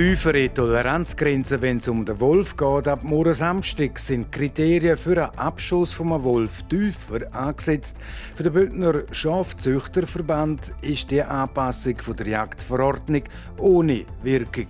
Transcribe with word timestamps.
Tiefere 0.00 0.48
Toleranzgrenzen, 0.48 1.60
wenn 1.60 1.76
es 1.76 1.86
um 1.86 2.06
den 2.06 2.18
Wolf 2.20 2.56
geht. 2.56 2.88
Ab 2.88 3.04
morgen 3.04 3.34
Samstag 3.34 3.98
sind 3.98 4.32
Kriterien 4.32 4.96
für 4.96 5.24
einen 5.28 5.38
Abschuss 5.38 5.92
vom 5.92 6.24
Wolf 6.24 6.62
tiefer 6.70 7.26
angesetzt. 7.34 7.98
Für 8.34 8.44
den 8.44 8.54
Bündner 8.54 9.02
Schafzüchterverband 9.10 10.72
ist 10.80 11.10
die 11.10 11.22
Anpassung 11.22 11.96
der 12.18 12.28
Jagdverordnung 12.28 13.24
ohne 13.58 14.06
Wirkung. 14.22 14.68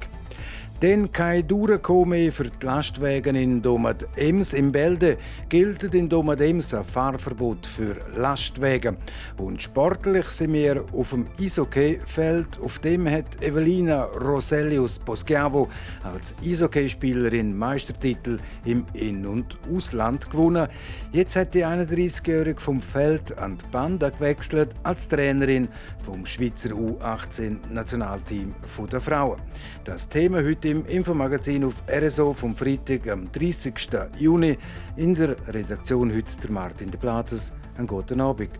Dann 0.80 1.12
kein 1.12 1.46
Durchkommen 1.46 2.32
für 2.32 2.44
die 2.44 2.64
Lastwagen 2.64 3.36
in 3.36 3.60
Domad 3.60 4.08
Ems. 4.16 4.54
Im 4.54 4.72
Bälde 4.72 5.18
gilt 5.50 5.82
in 5.82 6.08
Domad 6.08 6.40
Ems 6.40 6.72
ein 6.72 6.84
Fahrverbot 6.84 7.66
für 7.66 7.96
Lastwagen. 8.16 8.96
Und 9.36 9.60
sportlich 9.60 10.24
sind 10.30 10.54
wir 10.54 10.82
auf 10.94 11.10
dem 11.10 11.26
Eishockey-Feld. 11.38 12.58
Auf 12.64 12.78
dem 12.78 13.06
hat 13.10 13.42
Evelina 13.42 14.04
Roselius 14.04 14.98
Poschiavo 14.98 15.68
als 16.02 16.34
Eishockeyspielerin 16.42 17.54
Meistertitel 17.54 18.38
im 18.64 18.86
In- 18.94 19.26
und 19.26 19.58
Ausland 19.70 20.30
gewonnen. 20.30 20.66
Jetzt 21.12 21.36
hat 21.36 21.52
die 21.52 21.66
31-Jährige 21.66 22.58
vom 22.58 22.80
Feld 22.80 23.36
an 23.36 23.58
die 23.58 23.70
Banda 23.70 24.08
gewechselt 24.08 24.70
als 24.82 25.06
Trainerin 25.06 25.68
vom 26.02 26.24
Schweizer 26.24 26.70
U18-Nationalteam 26.70 28.54
der 28.90 29.00
Frauen. 29.00 29.38
Das 29.84 30.08
Thema 30.08 30.42
heute 30.42 30.69
im 30.70 30.86
Infomagazin 30.86 31.64
auf 31.64 31.82
RSO 31.90 32.32
vom 32.32 32.54
Freitag, 32.54 33.08
am 33.08 33.30
30. 33.32 33.74
Juni. 34.18 34.56
In 34.96 35.16
der 35.16 35.36
Redaktion 35.48 36.14
heute 36.14 36.40
der 36.40 36.50
Martin 36.52 36.90
de 36.90 37.00
Platzes. 37.00 37.52
Einen 37.76 37.88
guten 37.88 38.20
Abend. 38.20 38.50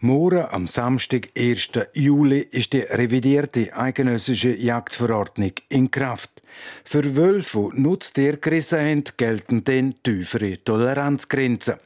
Morgen 0.00 0.44
am 0.50 0.66
Samstag, 0.66 1.30
1. 1.36 1.70
Juli, 1.94 2.40
ist 2.40 2.74
die 2.74 2.80
revidierte 2.80 3.74
eidgenössische 3.74 4.54
Jagdverordnung 4.54 5.52
in 5.70 5.90
Kraft. 5.90 6.37
Für 6.84 7.16
Wölfe, 7.16 7.70
die 7.74 7.80
Nutztiere 7.80 8.38
gerissen 8.38 8.78
haben, 8.78 9.04
gelten 9.16 9.64
dann 9.64 9.94
tiefere 10.02 10.62
Toleranzgrenzen. 10.62 11.76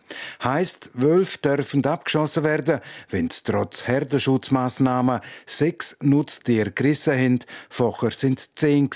Heißt, 0.42 0.90
Wölfe 0.94 1.38
dürfen 1.38 1.84
abgeschossen 1.84 2.44
werden, 2.44 2.80
wenn 3.10 3.30
sie 3.30 3.42
trotz 3.44 3.86
Herdenschutzmaßnahmen 3.86 5.20
sechs 5.46 5.96
Nutztiere 6.00 6.70
gerissen 6.70 7.14
haben. 7.14 7.38
Vorher 7.68 8.10
sind 8.10 8.38
es 8.38 8.54
zehn. 8.54 8.90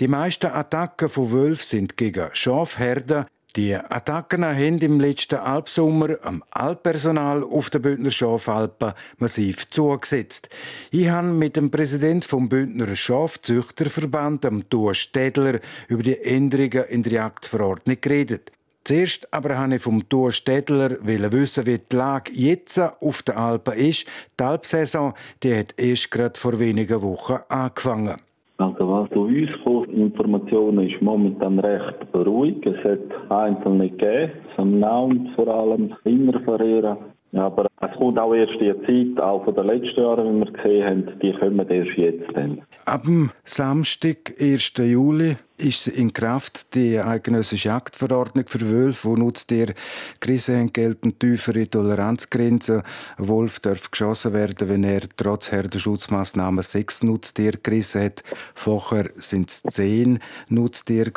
Die 0.00 0.08
meisten 0.08 0.46
Attacken 0.46 1.08
von 1.08 1.32
Wölfen 1.32 1.64
sind 1.64 1.96
gegen 1.96 2.28
Schafherden, 2.32 3.26
die 3.56 3.76
Attacken 3.76 4.44
haben 4.44 4.78
im 4.78 4.98
letzten 4.98 5.36
Alpsommer 5.36 6.16
am 6.22 6.42
Alppersonal 6.50 7.44
auf 7.44 7.70
der 7.70 7.78
Bündner 7.78 8.10
Schafalpen 8.10 8.94
massiv 9.18 9.70
zugesetzt. 9.70 10.48
Ich 10.90 11.08
habe 11.08 11.28
mit 11.28 11.54
dem 11.54 11.70
Präsidenten 11.70 12.22
vom 12.22 12.48
Bündner 12.48 12.96
Schafzüchterverband, 12.96 14.42
dem 14.42 14.68
Thor 14.68 14.92
Städler, 14.94 15.60
über 15.86 16.02
die 16.02 16.18
Änderungen 16.18 16.84
in 16.88 17.04
der 17.04 17.12
Jagdverordnung 17.12 17.98
geredet. 18.00 18.50
Zuerst 18.82 19.32
aber 19.32 19.56
wollte 19.56 19.76
ich 19.76 19.82
vom 19.82 20.08
Thor 20.08 20.32
Städler 20.32 20.96
wissen, 21.00 21.64
wie 21.66 21.78
die 21.78 21.96
Lage 21.96 22.32
jetzt 22.34 22.78
auf 22.78 23.22
den 23.22 23.36
Alpen 23.36 23.74
ist. 23.74 24.08
Die 24.38 24.44
Alpsaison 24.44 25.14
die 25.44 25.56
hat 25.56 25.74
erst 25.78 26.10
gerade 26.10 26.38
vor 26.38 26.58
wenigen 26.58 27.00
Wochen 27.02 27.38
angefangen. 27.48 28.16
Also 28.56 28.88
was 28.88 29.10
zu 29.10 29.22
uns 29.22 29.50
kommt, 29.62 30.03
Informationen 30.14 30.88
ist 30.88 31.02
momentan 31.02 31.58
recht 31.58 31.96
ruhig. 32.14 32.64
Es 32.64 32.76
hat 32.84 33.30
einzelne 33.30 33.90
gegeben, 33.90 34.32
zum 34.54 34.78
Namen 34.78 35.32
vor 35.34 35.48
allem 35.48 35.92
Innerverlierer. 36.04 36.96
Ja, 37.32 37.46
aber 37.46 37.66
es 37.80 37.96
kommt 37.98 38.16
auch 38.16 38.32
erst 38.32 38.52
die 38.60 38.72
Zeit, 38.86 39.20
auch 39.20 39.44
von 39.44 39.56
den 39.56 39.66
letzten 39.66 40.00
Jahren, 40.00 40.36
wie 40.36 40.44
wir 40.44 40.52
gesehen 40.52 40.86
haben, 40.86 41.18
die 41.20 41.32
kommen 41.32 41.68
erst 41.68 41.98
jetzt 41.98 42.30
dann. 42.32 42.62
Ab 42.84 43.02
dem 43.02 43.30
Samstag, 43.42 44.34
1. 44.38 44.74
Juli, 44.78 45.34
ist 45.56 45.88
in 45.88 46.12
Kraft 46.12 46.74
die 46.74 46.98
eidgenössische 46.98 47.68
Jagdverordnung 47.68 48.46
für 48.48 48.70
Wölfe, 48.70 49.08
wo 49.08 49.16
nutzt 49.16 49.52
ihr 49.52 49.74
Krise 50.20 50.66
gelten 50.66 51.18
tiefere 51.18 51.68
Toleranzgrenzen. 51.68 52.82
Ein 53.16 53.28
Wolf 53.28 53.60
darf 53.60 53.90
geschossen 53.90 54.32
werden, 54.32 54.68
wenn 54.68 54.84
er 54.84 55.02
trotz 55.16 55.52
Herdenschutzmaßnahmen 55.52 56.62
sechs 56.62 57.02
Nutztiere 57.02 57.58
gerissen 57.62 58.02
hat. 58.02 58.24
Vorher 58.54 59.10
sind 59.16 59.50
es 59.50 59.62
zehn 59.62 60.18
Nutztiere. 60.48 61.12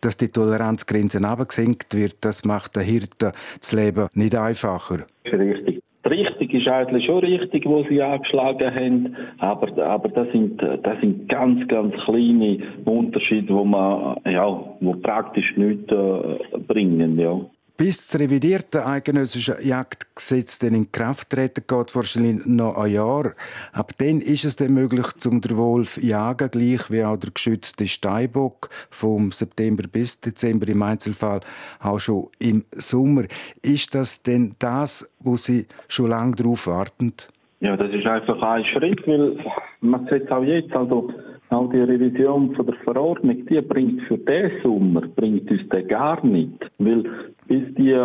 Dass 0.00 0.16
die 0.16 0.28
Toleranzgrenze 0.28 1.24
abgesenkt 1.24 1.94
wird, 1.94 2.16
das 2.20 2.44
macht 2.44 2.76
der 2.76 2.82
Hirte 2.82 3.32
das 3.58 3.72
Leben 3.72 4.08
nicht 4.14 4.34
einfacher. 4.34 5.06
Richtig. 5.24 5.77
Richtig 6.08 6.54
ist 6.54 6.68
eigentlich 6.68 7.06
schon 7.06 7.18
richtig, 7.18 7.66
wo 7.66 7.82
sie 7.84 8.00
angeschlagen 8.00 8.74
haben, 8.74 9.16
aber, 9.38 9.84
aber 9.84 10.08
das 10.08 10.30
sind, 10.32 10.62
das 10.62 11.00
sind 11.00 11.28
ganz, 11.28 11.66
ganz 11.68 11.94
kleine 12.04 12.58
Unterschiede, 12.84 13.52
wo 13.52 13.64
man, 13.64 14.16
ja, 14.24 14.46
wo 14.80 14.92
praktisch 14.94 15.56
nichts 15.56 15.90
äh, 15.92 16.58
bringen, 16.66 17.18
ja. 17.18 17.40
Bis 17.78 18.08
das 18.08 18.18
revidierte 18.18 18.84
eidgenössische 18.84 19.62
Jagdgesetz 19.62 20.58
dann 20.58 20.74
in 20.74 20.90
Kraft 20.90 21.30
treten 21.30 21.62
geht, 21.64 21.94
wahrscheinlich 21.94 22.44
noch 22.44 22.76
ein 22.76 22.90
Jahr. 22.90 23.34
Ab 23.72 23.92
dann 23.98 24.20
ist 24.20 24.44
es 24.44 24.56
dann 24.56 24.74
möglich, 24.74 25.06
zum 25.18 25.40
den 25.40 25.56
Wolf 25.56 25.96
jagen, 25.96 26.50
gleich 26.50 26.90
wie 26.90 27.04
auch 27.04 27.16
der 27.16 27.30
geschützte 27.30 27.86
Steinbock 27.86 28.68
vom 28.90 29.30
September 29.30 29.84
bis 29.86 30.20
Dezember 30.20 30.66
im 30.66 30.82
Einzelfall 30.82 31.38
auch 31.78 32.00
schon 32.00 32.26
im 32.40 32.64
Sommer. 32.72 33.26
Ist 33.62 33.94
das 33.94 34.24
denn 34.24 34.56
das, 34.58 35.08
wo 35.20 35.36
Sie 35.36 35.68
schon 35.86 36.10
lange 36.10 36.34
darauf 36.34 36.66
warten? 36.66 37.12
Ja, 37.60 37.76
das 37.76 37.92
ist 37.92 38.06
einfach 38.06 38.42
ein 38.42 38.64
Schritt, 38.64 39.06
weil 39.06 39.38
man 39.82 40.04
sieht 40.08 40.28
auch 40.32 40.42
jetzt, 40.42 40.72
also 40.72 41.12
auch 41.50 41.70
die 41.70 41.80
Revision 41.80 42.54
von 42.54 42.66
der 42.66 42.74
Verordnung, 42.84 43.46
die 43.46 43.60
bringt 43.60 44.02
für 44.02 44.18
diesen 44.18 44.62
Sommer, 44.62 45.02
bringt 45.16 45.50
uns 45.50 45.68
den 45.68 45.88
gar 45.88 46.24
nicht. 46.24 46.70
Weil 46.78 47.04
bis 47.46 47.62
die, 47.76 47.96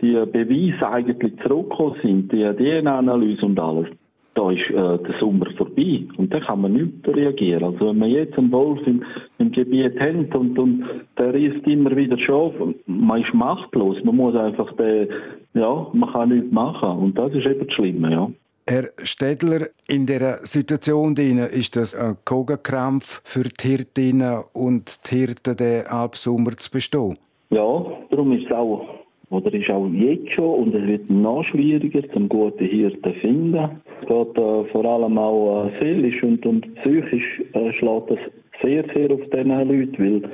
die 0.00 0.12
Beweise 0.12 0.88
eigentlich 0.88 1.32
zurückgekommen 1.42 1.96
sind, 2.02 2.32
die 2.32 2.44
DNA-Analyse 2.44 3.46
und 3.46 3.58
alles, 3.58 3.88
da 4.34 4.50
ist 4.50 4.70
äh, 4.70 4.98
der 4.98 5.14
Sommer 5.20 5.46
vorbei 5.56 6.04
und 6.16 6.32
da 6.32 6.40
kann 6.40 6.62
man 6.62 6.72
nicht 6.72 7.06
reagieren. 7.06 7.64
Also 7.64 7.88
wenn 7.88 7.98
man 7.98 8.10
jetzt 8.10 8.36
einen 8.38 8.50
Wolf 8.52 8.80
im, 8.86 9.02
im 9.38 9.52
Gebiet 9.52 9.98
hat 10.00 10.34
und, 10.34 10.58
und 10.58 10.84
der 11.18 11.34
isst 11.34 11.66
immer 11.66 11.94
wieder 11.94 12.18
Schaf, 12.18 12.52
man 12.86 13.22
ist 13.22 13.34
machtlos, 13.34 14.02
man 14.04 14.16
muss 14.16 14.34
einfach 14.34 14.72
den, 14.76 15.08
ja, 15.54 15.86
man 15.92 16.12
kann 16.12 16.30
nichts 16.30 16.50
machen 16.50 16.98
und 16.98 17.18
das 17.18 17.32
ist 17.34 17.46
eben 17.46 17.66
das 17.66 17.74
Schlimme, 17.74 18.10
ja. 18.10 18.30
Herr 18.64 18.90
Städler, 19.02 19.66
in 19.88 20.06
dieser 20.06 20.38
Situation 20.46 21.16
ist 21.16 21.74
das 21.74 21.96
ein 21.96 22.16
Kogenkrampf 22.24 23.20
für 23.24 23.42
die 23.42 23.68
Hirtinnen 23.68 24.44
und 24.52 25.10
die 25.10 25.16
Hirten, 25.16 25.56
den 25.56 25.86
Alpsommer 25.86 26.52
zu 26.52 26.70
bestehen? 26.70 27.18
Ja, 27.50 27.84
darum 28.10 28.32
ist 28.32 28.46
es 28.46 28.52
auch, 28.52 28.86
oder 29.30 29.52
ist 29.52 29.68
auch 29.68 29.88
jetzt 29.88 30.30
schon, 30.32 30.62
und 30.62 30.74
es 30.74 30.86
wird 30.86 31.10
noch 31.10 31.44
schwieriger, 31.44 32.08
zum 32.12 32.28
guten 32.28 32.64
Hirten 32.64 33.02
zu 33.02 33.18
finden. 33.20 33.82
Es 34.00 34.06
geht 34.06 34.38
äh, 34.38 34.64
vor 34.70 34.84
allem 34.84 35.18
auch 35.18 35.66
äh, 35.66 35.78
seelisch 35.80 36.22
und, 36.22 36.46
und 36.46 36.74
psychisch 36.76 37.42
äh, 37.54 37.72
schlägt 37.72 38.10
das 38.10 38.18
sehr, 38.62 38.84
sehr 38.94 39.10
auf 39.10 39.20
diese 39.32 39.42
Leute, 39.42 39.98
weil 39.98 40.30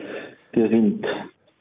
die 0.54 0.68
sind 0.68 1.06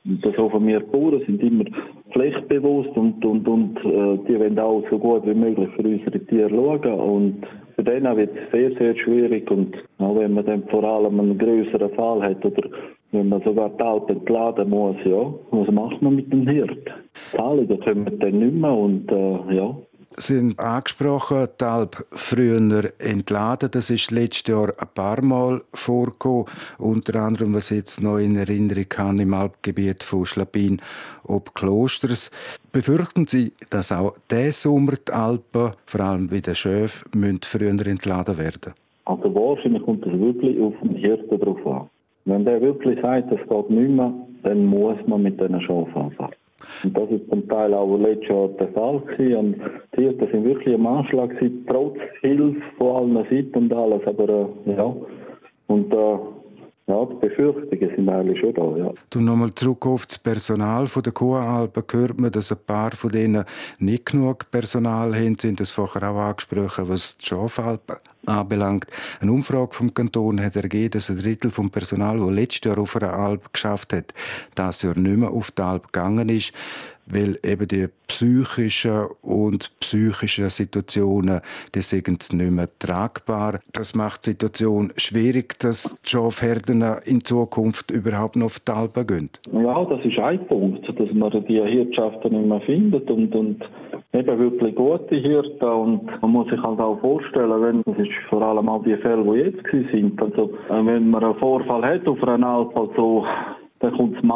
das 0.07 0.35
von 0.35 0.63
mir 0.63 0.79
Bauern 0.79 1.21
sind 1.25 1.41
immer 1.43 1.65
pflichtbewusst 2.11 2.95
und, 2.95 3.23
und, 3.25 3.47
und 3.47 3.77
äh, 3.79 4.17
die 4.27 4.39
wollen 4.39 4.57
auch 4.59 4.83
so 4.89 4.97
gut 4.97 5.25
wie 5.25 5.33
möglich 5.33 5.69
für 5.75 5.83
unsere 5.83 6.19
Tiere 6.25 6.49
schauen. 6.49 6.99
Und 6.99 7.47
für 7.75 7.83
denen 7.83 8.15
wird 8.15 8.31
es 8.35 8.51
sehr, 8.51 8.71
sehr 8.77 8.95
schwierig. 8.95 9.49
Und 9.51 9.75
auch 9.99 10.15
wenn 10.15 10.33
man 10.33 10.45
dann 10.45 10.63
vor 10.69 10.83
allem 10.83 11.19
einen 11.19 11.37
größeren 11.37 11.89
Fall 11.91 12.21
hat 12.21 12.45
oder 12.45 12.69
wenn 13.11 13.29
man 13.29 13.41
sogar 13.41 13.69
die 13.69 13.83
Alpen 13.83 14.17
entladen 14.17 14.69
muss, 14.69 14.97
ja, 15.05 15.33
was 15.51 15.71
macht 15.71 16.01
man 16.01 16.15
mit 16.15 16.31
dem 16.31 16.47
Hirt? 16.47 16.71
Die 16.71 17.37
Zahlungen 17.37 17.79
kommen 17.81 18.19
dann 18.19 18.39
nicht 18.39 18.55
mehr 18.55 18.73
und 18.73 19.11
äh, 19.11 19.55
ja, 19.55 19.75
sind 20.15 20.59
angesprochen, 20.59 21.47
die 21.59 21.65
Alp 21.65 22.05
früher 22.11 22.91
entladen. 22.99 23.69
Das 23.71 23.89
ist 23.89 24.11
letztes 24.11 24.47
Jahr 24.53 24.73
ein 24.77 24.87
paar 24.93 25.21
Mal 25.21 25.61
vorgekommen. 25.73 26.45
Unter 26.77 27.21
anderem, 27.21 27.53
was 27.53 27.71
ich 27.71 27.77
jetzt 27.77 28.01
noch 28.01 28.17
in 28.17 28.35
Erinnerung 28.35 28.85
habe, 28.97 29.21
im 29.21 29.33
Alpgebiet 29.33 30.03
von 30.03 30.25
Schlapin 30.25 30.81
ob 31.23 31.53
Klosters. 31.53 32.31
Befürchten 32.71 33.27
Sie, 33.27 33.53
dass 33.69 33.91
auch 33.91 34.15
diesen 34.31 34.51
Sommer 34.53 34.93
die 35.07 35.11
Alpen, 35.11 35.71
vor 35.85 35.99
allem 35.99 36.27
bei 36.27 36.39
den 36.39 36.55
Schöfen, 36.55 37.39
früher 37.43 37.69
entladen 37.69 38.37
werden? 38.37 38.73
Also 39.05 39.33
wahrscheinlich 39.35 39.83
kommt 39.83 40.05
es 40.05 40.19
wirklich 40.19 40.59
auf 40.61 40.73
den 40.81 40.95
Hirten 40.95 41.39
drauf 41.39 41.65
an. 41.65 41.89
Wenn 42.25 42.43
der 42.43 42.61
wirklich 42.61 42.99
sagt, 43.01 43.31
es 43.31 43.47
geht 43.47 43.69
nicht 43.69 43.89
mehr, 43.89 44.13
dann 44.43 44.65
muss 44.65 44.97
man 45.07 45.23
mit 45.23 45.39
diesen 45.39 45.61
Schafen 45.61 45.95
anfangen. 45.95 46.35
Und 46.83 46.97
das 46.97 47.09
ist 47.11 47.29
zum 47.29 47.47
Teil 47.47 47.73
auch 47.73 47.97
letztes 47.97 48.29
Jahr 48.29 48.47
der 48.49 48.67
Fall 48.69 48.99
gewesen. 48.99 49.37
Und 49.37 49.61
die 49.95 50.01
Hirten 50.01 50.27
sind 50.31 50.43
wirklich 50.43 50.75
am 50.75 50.87
Anschlag 50.87 51.29
gewesen, 51.31 51.65
trotz 51.67 51.97
Hilfe 52.21 52.61
von 52.77 52.95
allen 52.95 53.25
Seiten 53.29 53.55
und 53.55 53.73
alles. 53.73 54.01
Aber 54.05 54.29
äh, 54.65 54.71
ja, 54.75 54.95
und 55.67 55.93
äh, 55.93 56.17
ja, 56.87 57.05
die 57.05 57.15
Befürchtungen 57.15 57.95
sind 57.95 58.09
eigentlich 58.09 58.39
schon 58.39 58.53
da, 58.53 58.77
ja. 58.77 58.93
Du 59.09 59.19
nochmal 59.19 59.53
zurück 59.53 59.85
auf 59.85 60.05
das 60.05 60.17
Personal 60.17 60.87
von 60.87 61.03
der 61.03 61.11
Kuhalpen. 61.11 61.83
Hört 61.91 62.19
man, 62.19 62.31
dass 62.31 62.51
ein 62.51 62.59
paar 62.65 62.91
von 62.91 63.11
denen 63.11 63.43
nicht 63.79 64.05
genug 64.05 64.49
Personal 64.51 65.13
haben, 65.13 65.37
sind 65.37 65.59
das 65.59 65.71
vorher 65.71 66.09
auch 66.09 66.17
angesprochen, 66.17 66.87
was 66.87 67.17
die 67.17 67.25
Schafalpen 67.25 67.97
anbelangt. 68.25 68.87
Eine 69.19 69.33
Umfrage 69.33 69.73
vom 69.73 69.93
Kanton 69.93 70.41
hat 70.41 70.55
ergeben, 70.55 70.91
dass 70.91 71.09
ein 71.09 71.17
Drittel 71.17 71.51
vom 71.51 71.69
Personal, 71.69 72.19
das 72.19 72.29
letztes 72.29 72.69
Jahr 72.69 72.79
auf 72.79 72.95
einer 72.95 73.13
Alp 73.13 73.51
geschafft 73.51 73.91
hat, 73.91 74.13
das 74.55 74.81
Jahr 74.81 74.97
nicht 74.97 75.17
mehr 75.17 75.31
auf 75.31 75.51
die 75.51 75.61
Alp 75.61 75.91
gegangen 75.91 76.29
ist 76.29 76.53
weil 77.09 77.37
eben 77.43 77.67
die 77.67 77.87
psychischen 78.07 79.07
und 79.21 79.71
psychischen 79.79 80.49
Situationen, 80.49 81.41
die 81.75 81.81
sind 81.81 82.33
nicht 82.33 82.51
mehr 82.51 82.69
tragbar. 82.79 83.59
Das 83.73 83.95
macht 83.95 84.25
die 84.25 84.31
Situation 84.31 84.91
schwierig, 84.97 85.59
dass 85.59 85.95
die 86.03 86.09
Schafherden 86.09 86.83
in 87.05 87.23
Zukunft 87.23 87.91
überhaupt 87.91 88.35
noch 88.35 88.45
auf 88.45 88.59
die 88.59 88.71
Alpen 88.71 89.07
gehen. 89.07 89.29
Ja, 89.51 89.85
das 89.85 90.03
ist 90.05 90.19
ein 90.19 90.45
Punkt, 90.47 90.87
dass 90.87 91.13
man 91.13 91.45
die 91.45 91.61
Hirtschaften 91.61 92.33
nicht 92.33 92.47
mehr 92.47 92.61
findet 92.61 93.09
und, 93.09 93.33
und 93.35 93.63
eben 94.13 94.39
wirklich 94.39 94.75
gute 94.75 95.15
Hirten 95.15 95.65
und 95.65 96.21
man 96.21 96.31
muss 96.31 96.49
sich 96.49 96.61
halt 96.61 96.79
auch 96.79 96.99
vorstellen, 96.99 97.61
wenn, 97.61 97.83
das 97.83 98.05
ist 98.05 98.13
vor 98.29 98.41
allem 98.41 98.69
auch 98.69 98.83
die 98.83 98.95
Fälle, 98.97 99.23
die 99.23 99.39
jetzt 99.39 99.91
sind, 99.91 100.21
also 100.21 100.51
wenn 100.69 101.09
man 101.09 101.23
einen 101.23 101.35
Vorfall 101.35 101.83
hat 101.83 102.07
auf 102.07 102.23
einer 102.23 102.47
Alp, 102.47 102.75
also 102.75 103.25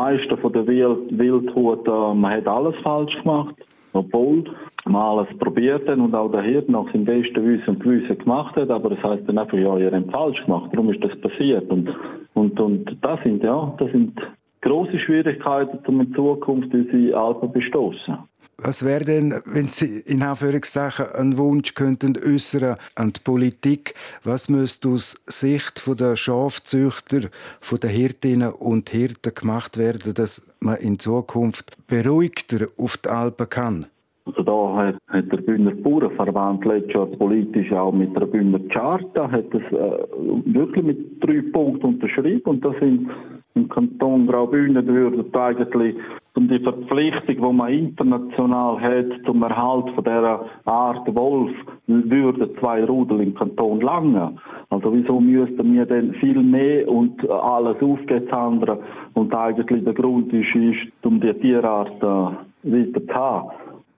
dann 0.01 0.18
kommt 0.18 0.25
das 0.25 0.30
meiste 0.30 0.38
von 0.38 0.53
der 0.53 0.68
Wild 0.68 1.18
Wildhut, 1.18 1.88
äh, 1.88 2.13
man 2.13 2.31
hat 2.31 2.48
alles 2.48 2.75
falsch 2.83 3.15
gemacht. 3.21 3.56
Obwohl 3.94 4.45
man 4.86 5.01
alles 5.01 5.38
probiert 5.38 5.88
hat 5.88 5.98
und 5.98 6.15
auch 6.15 6.31
der 6.31 6.44
Hirt 6.44 6.69
nach 6.69 6.86
seinem 6.94 7.03
besten 7.03 7.45
Wissen 7.45 7.71
und 7.71 7.83
Gewissen 7.83 8.18
gemacht 8.19 8.56
hat, 8.56 8.69
aber 8.69 8.92
das 8.92 9.03
heißt 9.03 9.27
dann 9.27 9.38
einfach, 9.38 9.57
ja, 9.57 9.77
ihr 9.77 9.92
habt 9.92 10.12
falsch 10.12 10.42
gemacht, 10.45 10.69
darum 10.71 10.94
ist 10.94 11.03
das 11.03 11.19
passiert. 11.19 11.69
Und, 11.69 11.89
und, 12.33 12.57
und 12.57 12.98
das 13.01 13.21
sind, 13.24 13.44
ja, 13.44 13.74
das 13.77 13.92
sind 13.92 14.18
große 14.62 14.98
Schwierigkeiten, 15.00 15.80
um 15.88 16.00
in 16.00 16.13
Zukunft 16.13 16.74
unsere 16.74 17.18
Alpen 17.18 17.51
bestoßen. 17.51 18.18
Was 18.63 18.86
wäre 18.86 19.04
denn, 19.04 19.42
wenn 19.46 19.69
Sie 19.69 20.02
in 20.02 20.22
Anführungszeichen 20.22 21.08
einen 21.13 21.40
Wunsch 21.40 21.74
könnten 21.74 22.16
äußern 22.16 22.78
an 22.94 23.12
die 23.12 23.19
Politik? 23.19 23.96
Was 24.24 24.50
müsste 24.50 24.90
aus 24.90 25.19
Sicht 25.25 25.81
der 26.00 26.16
Schafzüchter, 26.16 27.22
den 27.22 27.90
Hirtinnen 27.90 28.52
und 28.52 28.92
Hirten 28.92 29.34
gemacht 29.34 29.78
werden, 29.78 30.13
dass 30.13 30.44
man 30.60 30.78
in 30.78 31.00
Zukunft 31.00 31.75
beruhigter 31.88 32.68
auf 32.78 32.98
die 32.98 33.10
Alpen 33.10 33.50
kann? 33.50 33.88
Also 34.25 34.44
da 34.44 34.75
hat, 34.75 34.95
hat 35.07 35.31
der 35.31 35.38
Bündner 35.38 35.71
Bauernverband 35.71 36.63
letztes 36.65 36.94
Jahr 36.94 37.06
politisch 37.07 37.71
auch 37.71 37.91
mit 37.91 38.15
der 38.15 38.27
Bündner 38.27 38.59
Charta 38.69 39.31
hat 39.31 39.45
das 39.51 39.63
äh, 39.71 40.06
wirklich 40.45 40.85
mit 40.85 41.23
drei 41.23 41.41
Punkten 41.51 41.88
unterschrieben 41.88 42.44
und 42.45 42.63
das 42.63 42.75
sind 42.79 43.09
im 43.56 43.68
Kanton 43.68 44.27
Graubünden 44.27 44.88
würde 44.88 45.25
eigentlich 45.38 45.95
um 46.35 46.47
die 46.47 46.59
Verpflichtung, 46.59 47.35
die 47.35 47.57
man 47.57 47.73
international 47.73 48.79
hat 48.79 49.25
zum 49.25 49.44
Erhalt 49.44 49.89
von 49.94 50.03
dieser 50.03 50.45
Art 50.63 51.15
Wolf, 51.15 51.51
würden 51.88 52.50
zwei 52.59 52.85
Rudel 52.85 53.19
im 53.19 53.35
Kanton 53.35 53.81
langen. 53.81 54.39
Also 54.69 54.94
wieso 54.94 55.19
müssten 55.19 55.73
wir 55.73 55.85
denn 55.85 56.13
viel 56.15 56.41
mehr 56.41 56.88
und 56.88 57.29
alles 57.29 57.81
aufgezahndern 57.81 58.79
und 59.13 59.33
eigentlich 59.35 59.83
der 59.83 59.94
Grund 59.94 60.31
ist, 60.31 60.56
ist 60.56 61.06
um 61.06 61.19
die 61.19 61.33
Tierart 61.33 62.01
äh, 62.01 62.71
weiter 62.71 63.06
zu 63.06 63.13
haben. 63.13 63.50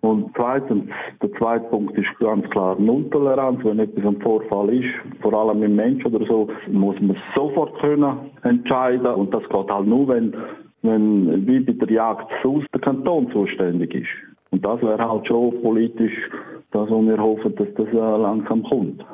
Und 0.04 0.32
zweitens, 0.36 0.90
der 1.22 1.32
zweite 1.36 1.64
Punkt 1.70 1.98
ist 1.98 2.20
ganz 2.20 2.50
klar 2.50 2.78
Nulltoleranz. 2.78 3.64
Wenn 3.64 3.80
etwas 3.80 4.06
ein 4.06 4.20
Vorfall 4.22 4.74
ist, 4.74 4.94
vor 5.22 5.34
allem 5.34 5.64
im 5.64 5.78
Mensch 5.78 6.06
oder 6.06 6.26
so, 6.26 6.50
muss 6.70 7.00
man 7.00 7.16
sofort 7.34 7.80
können 7.80 8.30
entscheiden. 8.44 9.08
Und 9.08 9.34
das 9.34 9.44
geht 9.44 9.72
halt 9.72 9.88
nur, 9.88 10.10
wenn, 10.10 10.36
wenn 10.82 11.48
wie 11.48 11.62
bei 11.62 11.86
der 11.86 11.90
Jagd 11.90 12.30
aus 12.44 12.64
der 12.74 12.82
Kanton 12.82 13.32
zuständig 13.32 13.96
ist. 13.96 14.10
Und 14.52 14.66
das 14.66 14.82
wäre 14.82 15.10
halt 15.10 15.26
schon 15.26 15.62
politisch 15.62 16.30
das, 16.72 16.90
was 16.90 17.06
wir 17.06 17.18
hoffen, 17.18 17.56
dass 17.56 17.68
das 17.78 17.88
äh, 17.88 17.94
langsam 17.96 18.62
kommt. 18.64 19.06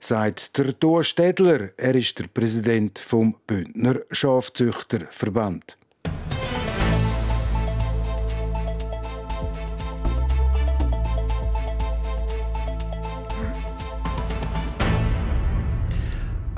Sagt 0.00 0.58
der 0.58 0.78
Thor 0.78 1.02
Städler, 1.02 1.70
er 1.78 1.94
ist 1.94 2.18
der 2.18 2.26
Präsident 2.26 2.98
vom 2.98 3.36
Bündner 3.46 4.00
Schafzüchterverband. 4.10 5.78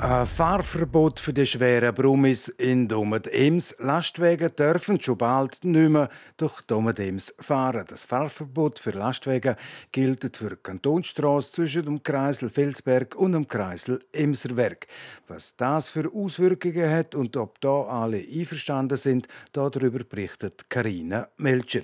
Ein 0.09 0.25
Fahrverbot 0.25 1.19
für 1.19 1.33
die 1.33 1.45
schweren 1.45 1.93
Brummis 1.93 2.47
in 2.47 2.87
Domet-Ems. 2.87 3.75
Lastwagen 3.77 4.49
dürfen 4.55 4.99
schon 4.99 5.19
bald 5.19 5.63
nicht 5.63 5.89
mehr 5.91 6.09
durch 6.35 6.61
Domet-Ems 6.61 7.35
fahren. 7.39 7.85
Das 7.87 8.05
Fahrverbot 8.05 8.79
für 8.79 8.89
Lastwagen 8.89 9.55
gilt 9.91 10.35
für 10.35 10.49
die 10.49 10.55
Kantonstrasse 10.63 11.51
zwischen 11.51 11.85
dem 11.85 12.01
Kreisel 12.01 12.49
Felsberg 12.49 13.15
und 13.17 13.33
dem 13.33 13.47
Kreisel 13.47 14.03
Emserwerk. 14.11 14.87
Was 15.27 15.55
das 15.55 15.89
für 15.89 16.11
Auswirkungen 16.11 16.89
hat 16.89 17.13
und 17.13 17.37
ob 17.37 17.61
da 17.61 17.83
alle 17.83 18.17
einverstanden 18.17 18.97
sind, 18.97 19.27
darüber 19.53 20.03
berichtet 20.03 20.71
Karina 20.71 21.27
Melcher. 21.37 21.83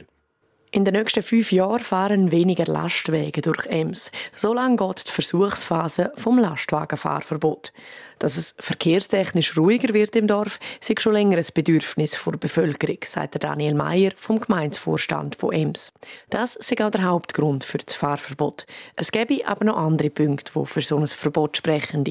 In 0.76 0.84
den 0.84 0.94
nächsten 0.94 1.24
fünf 1.24 1.54
Jahren 1.54 1.80
fahren 1.80 2.34
weniger 2.34 2.66
Lastwagen 2.66 3.42
durch 3.42 3.66
Ems. 3.68 4.12
So 4.36 4.54
lange 4.54 4.76
geht 4.76 5.08
die 5.08 5.12
Versuchsphase 5.14 6.12
vom 6.16 6.38
Lastwagenfahrverbot. 6.38 7.72
Dass 8.20 8.36
es 8.36 8.58
verkehrstechnisch 8.60 9.58
ruhiger 9.58 9.94
wird 9.94 10.18
im 10.18 10.28
Dorf, 10.28 10.60
ist 10.82 11.02
schon 11.02 11.14
länger 11.14 11.38
ein 11.38 11.46
Bedürfnis 11.54 12.22
der 12.22 12.38
Bevölkerung, 12.38 12.98
sagt 13.06 13.42
Daniel 13.42 13.74
Mayer 13.74 14.12
vom 14.18 14.42
Gemeindevorstand 14.42 15.38
von 15.38 15.54
Ems. 15.54 15.94
Das 16.30 16.58
ist 16.58 16.82
auch 16.82 16.92
der 16.92 17.06
Hauptgrund 17.06 17.64
für 17.64 17.78
das 17.78 17.96
Fahrverbot. 17.96 18.66
Es 18.98 19.14
gäbe 19.14 19.48
aber 19.48 19.64
noch 19.64 19.78
andere 19.78 20.10
Punkte, 20.10 20.52
die 20.60 20.66
für 20.66 20.82
so 20.82 20.98
ein 20.98 21.08
Verbot 21.08 21.56
sprechen. 21.56 22.04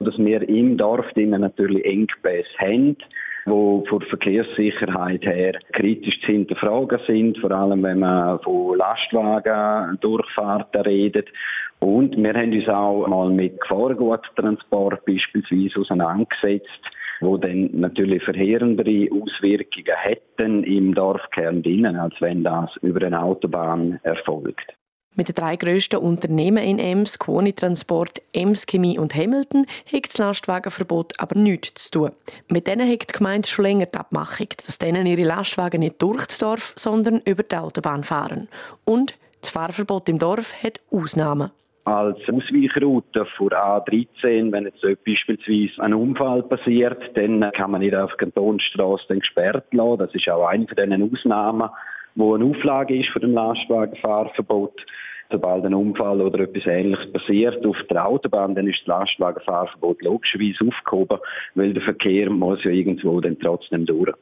Dass 0.00 0.16
wir 0.16 0.48
im 0.48 0.78
Dorf 0.78 1.04
natürlich 1.14 1.84
Engpässe 1.84 2.48
haben 2.58 2.96
wo 3.48 3.84
von 3.88 4.02
Verkehrssicherheit 4.02 5.24
her 5.24 5.58
kritisch 5.72 6.20
zu 6.20 6.32
hinterfragen 6.32 6.98
sind, 7.06 7.38
vor 7.38 7.50
allem 7.50 7.82
wenn 7.82 8.00
man 8.00 8.40
von 8.40 8.76
Lastwagen 8.76 9.98
Durchfahrten 10.00 10.82
redet. 10.82 11.28
Und 11.80 12.16
wir 12.16 12.34
haben 12.34 12.52
uns 12.52 12.68
auch 12.68 13.06
mal 13.06 13.30
mit 13.30 13.60
Gefahrguttransport 13.60 15.04
beispielsweise 15.04 15.80
auseinandergesetzt, 15.80 16.82
wo 17.20 17.36
dann 17.36 17.70
natürlich 17.72 18.22
verheerendere 18.22 19.08
Auswirkungen 19.12 19.96
hätten 19.96 20.64
im 20.64 20.94
Dorfkern 20.94 21.62
drinnen, 21.62 21.96
als 21.96 22.14
wenn 22.20 22.44
das 22.44 22.70
über 22.82 23.04
eine 23.04 23.22
Autobahn 23.22 24.00
erfolgt. 24.02 24.77
Mit 25.14 25.28
den 25.28 25.34
drei 25.34 25.56
grössten 25.56 25.96
Unternehmen 25.96 26.62
in 26.62 26.78
Ems, 26.78 27.18
Quoni 27.18 27.52
Transport, 27.52 28.22
Ems 28.32 28.66
Chemie 28.66 28.98
und 28.98 29.14
Hamilton, 29.14 29.66
hat 29.92 30.06
das 30.06 30.18
Lastwagenverbot 30.18 31.14
aber 31.18 31.38
nichts 31.38 31.90
zu 31.90 31.98
tun. 31.98 32.10
Mit 32.48 32.66
denen 32.66 32.88
hat 32.88 33.02
die 33.02 33.12
Gemeinde 33.12 33.48
schon 33.48 33.64
länger 33.64 33.86
die 33.86 33.98
Abmachung, 33.98 34.48
dass 34.64 34.78
denen 34.78 35.06
ihre 35.06 35.22
Lastwagen 35.22 35.80
nicht 35.80 36.00
durch 36.00 36.26
das 36.26 36.38
Dorf, 36.38 36.72
sondern 36.76 37.20
über 37.24 37.42
die 37.42 37.56
Autobahn 37.56 38.04
fahren. 38.04 38.48
Und 38.84 39.18
das 39.40 39.50
Fahrverbot 39.50 40.08
im 40.08 40.18
Dorf 40.18 40.54
hat 40.62 40.80
Ausnahmen 40.90 41.50
als 41.88 42.18
Ausweichroute 42.28 43.24
vor 43.36 43.50
A13, 43.50 44.52
wenn 44.52 44.64
jetzt 44.64 44.82
beispielsweise 45.04 45.82
ein 45.82 45.94
Unfall 45.94 46.42
passiert, 46.42 47.00
dann 47.14 47.50
kann 47.52 47.70
man 47.70 47.80
nicht 47.80 47.94
auf 47.94 48.10
die 48.12 48.18
Kantonsstraße 48.18 49.18
gesperrt 49.18 49.72
lassen. 49.72 49.98
Das 49.98 50.14
ist 50.14 50.28
auch 50.28 50.46
eine 50.46 50.66
von 50.66 50.76
diesen 50.76 51.10
Ausnahmen, 51.12 51.70
wo 52.18 52.34
eine 52.34 52.44
Auflage 52.44 52.98
ist 52.98 53.08
für 53.10 53.20
den 53.20 53.32
Lastwagenfahrverbot. 53.32 54.74
Sobald 55.30 55.64
ein 55.64 55.74
Unfall 55.74 56.20
oder 56.20 56.40
etwas 56.40 56.66
Ähnliches 56.66 57.12
passiert 57.12 57.64
auf 57.64 57.76
der 57.88 58.06
Autobahn, 58.06 58.54
dann 58.54 58.66
ist 58.66 58.80
das 58.80 58.86
Lastwagenfahrverbot 58.86 60.02
logischerweise 60.02 60.66
aufgehoben, 60.66 61.18
weil 61.54 61.72
der 61.72 61.82
Verkehr 61.82 62.28
muss 62.28 62.64
ja 62.64 62.70
irgendwo 62.70 63.20
dann 63.20 63.38
trotzdem 63.38 63.86
durch. 63.86 64.12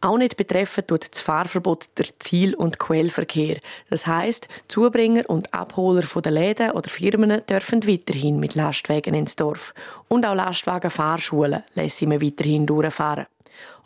Auch 0.00 0.18
nicht 0.18 0.36
betreffen 0.36 0.86
tut 0.86 1.10
das 1.10 1.22
Fahrverbot 1.22 1.86
der 1.98 2.06
Ziel- 2.18 2.54
und 2.54 2.78
Quellverkehr. 2.78 3.56
Das 3.90 4.06
heißt, 4.06 4.46
Zubringer 4.68 5.28
und 5.28 5.52
Abholer 5.52 6.04
von 6.04 6.22
den 6.22 6.34
Läden 6.34 6.70
oder 6.70 6.88
Firmen 6.88 7.42
dürfen 7.48 7.84
weiterhin 7.86 8.38
mit 8.38 8.54
Lastwagen 8.54 9.14
ins 9.14 9.34
Dorf. 9.34 9.74
Und 10.06 10.24
auch 10.24 10.36
Lastwagenfahrschulen 10.36 11.64
lassen 11.74 12.10
wir 12.10 12.22
weiterhin 12.22 12.66
durchfahren. 12.66 13.26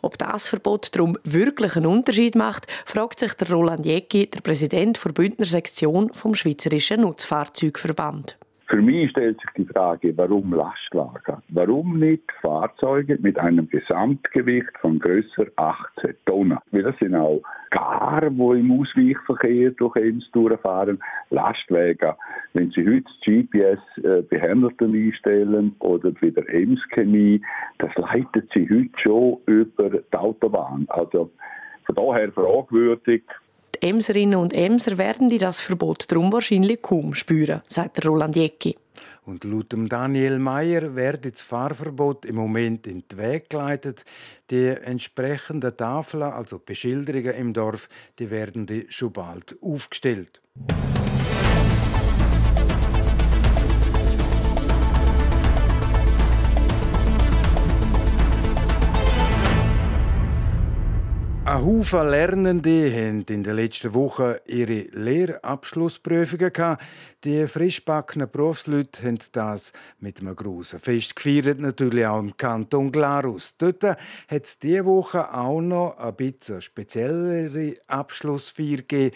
Ob 0.01 0.17
das 0.17 0.49
Verbot 0.49 0.95
darum 0.95 1.17
wirklich 1.23 1.75
einen 1.75 1.85
Unterschied 1.85 2.35
macht, 2.35 2.67
fragt 2.85 3.19
sich 3.19 3.33
der 3.33 3.49
Roland 3.49 3.85
Jäcki, 3.85 4.29
der 4.29 4.41
Präsident 4.41 5.03
der 5.03 5.11
Bündner 5.11 5.45
Sektion 5.45 6.13
vom 6.13 6.35
Schweizerischen 6.35 7.01
Nutzfahrzeugverband. 7.01 8.37
Für 8.73 8.81
mich 8.81 9.11
stellt 9.11 9.39
sich 9.39 9.51
die 9.55 9.71
Frage, 9.71 10.17
warum 10.17 10.51
Lastwagen? 10.51 11.43
Warum 11.49 11.99
nicht 11.99 12.23
Fahrzeuge 12.41 13.19
mit 13.21 13.37
einem 13.37 13.69
Gesamtgewicht 13.69 14.75
von 14.81 14.97
größer 14.97 15.45
18 15.57 16.15
Tonnen? 16.25 16.57
Weil 16.71 16.81
das 16.81 16.97
sind 16.97 17.13
auch 17.13 17.43
Gar, 17.69 18.31
die 18.31 18.59
im 18.59 18.71
Ausweichverkehr 18.71 19.69
durch 19.77 19.95
Ems 19.97 20.27
durchfahren, 20.31 20.99
Lastwagen. 21.29 22.13
Wenn 22.53 22.71
Sie 22.71 22.83
heute 22.83 23.03
das 23.03 23.19
GPS-Behandelten 23.23 24.95
äh, 24.95 25.05
einstellen 25.05 25.75
oder 25.77 26.11
wieder 26.21 26.49
Ems-Chemie, 26.49 27.43
das 27.77 27.91
leitet 27.95 28.49
Sie 28.55 28.67
heute 28.67 28.99
schon 29.03 29.37
über 29.45 29.91
die 29.91 30.17
Autobahn. 30.17 30.87
Also 30.89 31.29
von 31.85 31.93
daher 31.95 32.31
fragwürdig, 32.31 33.21
Emserinnen 33.83 34.39
und 34.39 34.53
Emser 34.53 34.97
werden 34.97 35.27
die 35.27 35.37
das 35.37 35.59
Verbot 35.59 36.09
darum 36.09 36.31
wahrscheinlich 36.31 36.81
kaum 36.81 37.13
spüren, 37.13 37.61
sagt 37.65 38.05
Roland 38.05 38.33
Jecki. 38.33 38.77
Und 39.25 39.43
laut 39.43 39.73
Daniel 39.73 40.39
Mayer 40.39 40.95
wird 40.95 41.25
das 41.25 41.41
Fahrverbot 41.41 42.23
im 42.23 42.35
Moment 42.35 42.87
in 42.87 43.03
den 43.05 43.17
Weg 43.17 43.49
geleitet. 43.49 44.05
Die 44.49 44.67
entsprechenden 44.67 45.75
Tafeln, 45.75 46.23
also 46.23 46.59
Beschilderungen 46.59 47.33
im 47.33 47.53
Dorf, 47.53 47.89
die 48.19 48.31
werden 48.31 48.85
schon 48.87 49.11
bald 49.11 49.57
aufgestellt. 49.61 50.41
Haufen 61.63 62.09
Lernende 62.09 62.91
haben 62.91 63.23
in 63.25 63.41
den 63.41 63.55
letzten 63.55 63.93
Wochen 63.93 64.35
ihre 64.47 64.81
Lehrabschlussprüfungen. 64.91 66.77
Die 67.23 67.47
frischbackenen 67.47 68.29
Berufsleute 68.29 69.01
haben 69.01 69.19
das 69.31 69.71
mit 69.99 70.19
einem 70.19 70.35
grossen 70.35 70.81
Fest 70.81 71.15
gefeiert, 71.15 71.61
natürlich 71.61 72.05
auch 72.05 72.19
im 72.19 72.35
Kanton 72.35 72.91
Glarus. 72.91 73.55
Dort 73.57 73.81
hat 73.81 73.97
es 74.27 74.59
diese 74.59 74.83
Woche 74.83 75.33
auch 75.33 75.61
noch 75.61 75.97
ein 75.97 76.13
bisschen 76.17 76.61
speziellere 76.61 77.75
Abschlussfeier 77.87 78.77
gegeben. 78.79 79.15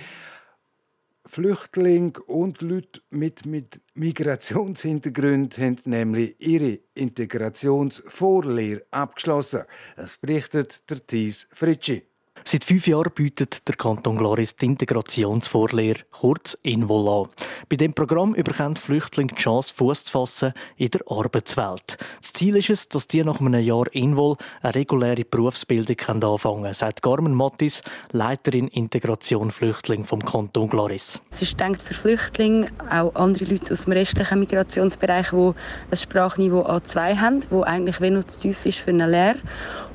Flüchtlinge 1.25 2.13
und 2.27 2.61
Leute 2.61 3.01
mit, 3.09 3.45
mit 3.45 3.81
Migrationshintergrund 3.93 5.57
haben 5.57 5.79
nämlich 5.83 6.35
ihre 6.39 6.79
Integrationsvorlehre 6.93 8.85
abgeschlossen. 8.89 9.63
Das 9.97 10.15
berichtet 10.15 10.89
der 10.89 11.05
Thies 11.05 11.49
Fritschi. 11.51 12.03
Seit 12.49 12.63
fünf 12.63 12.87
Jahren 12.87 13.11
bietet 13.13 13.67
der 13.67 13.75
Kanton 13.75 14.15
Gloris 14.15 14.55
die 14.55 14.67
Integrationsvorlehre, 14.67 15.99
kurz 16.11 16.57
INVOL, 16.63 17.25
an. 17.25 17.29
Bei 17.67 17.75
dem 17.75 17.91
Programm 17.91 18.33
überkommen 18.35 18.77
Flüchtlinge 18.77 19.33
die 19.33 19.41
Chance, 19.41 19.73
Fuß 19.75 20.05
zu 20.05 20.13
fassen 20.13 20.53
in 20.77 20.89
der 20.91 21.01
Arbeitswelt. 21.09 21.97
Das 22.21 22.31
Ziel 22.31 22.55
ist 22.55 22.69
es, 22.69 22.87
dass 22.87 23.05
die 23.05 23.21
nach 23.21 23.41
einem 23.41 23.59
Jahr 23.59 23.93
INVOL 23.93 24.37
eine 24.61 24.75
reguläre 24.75 25.25
Berufsbildung 25.25 25.97
anfangen 26.07 26.61
können, 26.61 26.73
sagt 26.73 27.01
Carmen 27.01 27.33
Mattis, 27.33 27.81
Leiterin 28.13 28.69
Integration 28.69 29.51
Flüchtling 29.51 30.05
vom 30.05 30.23
Kanton 30.23 30.69
Gloris. 30.69 31.19
Es 31.29 31.41
ist 31.41 31.59
denkt 31.59 31.81
für 31.81 31.95
Flüchtlinge, 31.95 32.69
auch 32.89 33.13
andere 33.15 33.43
Leute 33.43 33.73
aus 33.73 33.83
dem 33.83 33.91
restlichen 33.91 34.39
Migrationsbereich, 34.39 35.31
die 35.31 35.51
ein 35.91 35.97
Sprachniveau 35.97 36.61
A2 36.61 37.19
haben, 37.19 37.41
wo 37.49 37.63
eigentlich 37.63 37.99
wenig 37.99 38.27
zu 38.27 38.39
tief 38.39 38.65
ist 38.65 38.79
für 38.79 38.91
eine 38.91 39.05
Lehre 39.11 39.39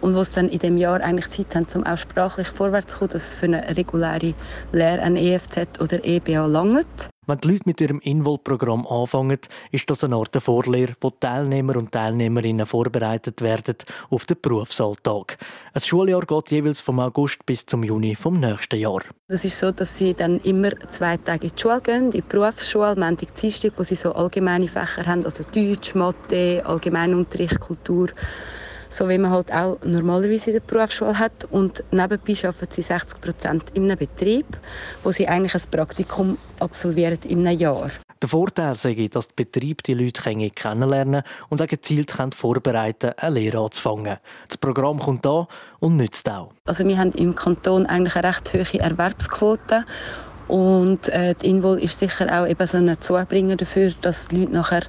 und 0.02 0.14
wo 0.14 0.24
sie 0.24 0.34
dann 0.34 0.48
in 0.48 0.58
dem 0.58 0.76
Jahr 0.76 1.00
eigentlich 1.00 1.30
Zeit 1.30 1.54
haben, 1.54 1.66
um 1.74 1.86
auch 1.86 1.96
sprachlich 1.96 2.48
vorwärts 2.48 2.92
zu 2.92 2.98
kommen, 2.98 3.10
dass 3.10 3.28
es 3.28 3.34
für 3.34 3.46
eine 3.46 3.76
reguläre 3.76 4.34
Lehre 4.72 5.02
ein 5.02 5.16
EFZ 5.16 5.80
oder 5.80 6.04
EBA 6.04 6.46
langt. 6.46 7.08
Wenn 7.24 7.38
die 7.38 7.52
Leute 7.52 7.62
mit 7.66 7.80
ihrem 7.80 8.00
Invol-Programm 8.00 8.84
anfangen, 8.84 9.38
ist 9.70 9.88
das 9.88 10.02
eine 10.02 10.16
Art 10.16 10.36
Vorlehre, 10.42 10.96
wo 11.00 11.10
Teilnehmer 11.10 11.76
und 11.76 11.92
Teilnehmerinnen 11.92 12.66
vorbereitet 12.66 13.42
werden 13.42 13.76
auf 14.10 14.24
den 14.24 14.38
Berufsalltag. 14.42 15.38
Ein 15.72 15.80
Schuljahr 15.80 16.22
geht 16.22 16.50
jeweils 16.50 16.80
vom 16.80 16.98
August 16.98 17.46
bis 17.46 17.64
zum 17.64 17.84
Juni 17.84 18.16
vom 18.16 18.40
nächsten 18.40 18.80
Jahr. 18.80 19.02
Es 19.28 19.44
ist 19.44 19.60
so, 19.60 19.70
dass 19.70 19.96
sie 19.96 20.14
dann 20.14 20.40
immer 20.40 20.72
zwei 20.90 21.16
Tage 21.16 21.46
in 21.46 21.52
die 21.54 21.62
Schule 21.62 21.80
gehen, 21.80 22.04
in 22.06 22.10
die 22.10 22.22
Berufsschule, 22.22 22.96
Montag, 22.96 23.32
Dienstag, 23.36 23.74
wo 23.76 23.84
sie 23.84 23.94
so 23.94 24.12
allgemeine 24.12 24.66
Fächer 24.66 25.06
haben, 25.06 25.24
also 25.24 25.44
Deutsch, 25.44 25.94
Mathe, 25.94 26.60
Allgemeinunterricht, 26.66 27.60
Kultur 27.60 28.08
so 28.92 29.08
wie 29.08 29.18
man 29.18 29.30
halt 29.30 29.52
auch 29.52 29.78
normalerweise 29.84 30.50
in 30.50 30.56
der 30.56 30.60
Berufsschule 30.60 31.18
hat. 31.18 31.46
Und 31.50 31.82
nebenbei 31.90 32.36
arbeiten 32.46 32.70
sie 32.70 32.82
60 32.82 33.20
Prozent 33.20 33.70
in 33.74 33.84
einem 33.84 33.98
Betrieb, 33.98 34.46
wo 35.02 35.12
sie 35.12 35.26
eigentlich 35.26 35.54
ein 35.54 35.62
Praktikum 35.70 36.36
absolvieren 36.60 37.18
in 37.24 37.46
einem 37.46 37.58
Jahr. 37.58 37.90
Der 38.20 38.28
Vorteil 38.28 38.76
sei, 38.76 39.08
dass 39.10 39.28
die 39.28 39.34
Betriebe 39.34 39.82
die 39.82 39.94
Leute 39.94 40.22
kennenlernen 40.50 41.22
und 41.48 41.60
auch 41.60 41.66
gezielt 41.66 42.12
vorbereiten 42.34 43.12
eine 43.16 43.34
Lehre 43.34 43.58
anzufangen. 43.58 44.18
Das 44.46 44.58
Programm 44.58 45.00
kommt 45.00 45.26
da 45.26 45.48
und 45.80 45.96
nützt 45.96 46.30
auch. 46.30 46.52
Also 46.66 46.86
wir 46.86 46.98
haben 46.98 47.10
im 47.12 47.34
Kanton 47.34 47.84
eigentlich 47.86 48.14
eine 48.14 48.28
recht 48.28 48.52
hohe 48.52 48.80
Erwerbsquote 48.80 49.84
und 50.52 51.08
äh, 51.08 51.34
die 51.34 51.48
Invol 51.48 51.80
ist 51.80 51.98
sicher 51.98 52.26
auch 52.30 52.46
eben 52.46 52.66
so 52.66 52.76
ein 52.76 52.94
Zubringer 53.00 53.56
dafür, 53.56 53.90
dass 54.02 54.28
die 54.28 54.36
Leute 54.36 54.52
nachher 54.52 54.82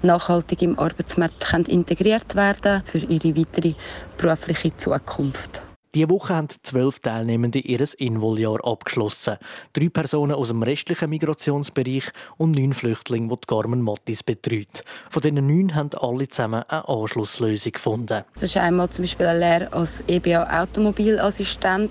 nachhaltig 0.00 0.62
im 0.62 0.78
Arbeitsmarkt 0.78 1.44
können 1.44 1.66
integriert 1.66 2.34
werden 2.34 2.82
für 2.86 3.00
ihre 3.00 3.36
weitere 3.36 3.74
berufliche 4.16 4.74
Zukunft. 4.78 5.60
Diese 5.94 6.08
Woche 6.08 6.34
haben 6.34 6.48
zwölf 6.62 7.00
Teilnehmende 7.00 7.58
ihr 7.58 7.86
Involjahr 7.98 8.64
abgeschlossen. 8.64 9.36
Drei 9.74 9.90
Personen 9.90 10.32
aus 10.32 10.48
dem 10.48 10.62
restlichen 10.62 11.10
Migrationsbereich 11.10 12.04
und 12.38 12.52
neun 12.52 12.72
Flüchtlinge, 12.72 13.28
die, 13.28 13.34
die 13.34 13.46
Carmen 13.46 13.82
Mattis 13.82 14.22
betreut. 14.22 14.84
Von 15.10 15.20
diesen 15.20 15.46
neun 15.46 15.74
haben 15.74 15.90
alle 16.00 16.28
zusammen 16.28 16.62
eine 16.66 16.88
Anschlusslösung 16.88 17.72
gefunden. 17.72 18.24
Das 18.32 18.44
ist 18.44 18.56
einmal 18.56 18.88
zum 18.88 19.02
Beispiel 19.02 19.26
eine 19.26 19.38
Lehre 19.40 19.72
als 19.74 20.02
EBA 20.06 20.62
Automobilassistent. 20.62 21.90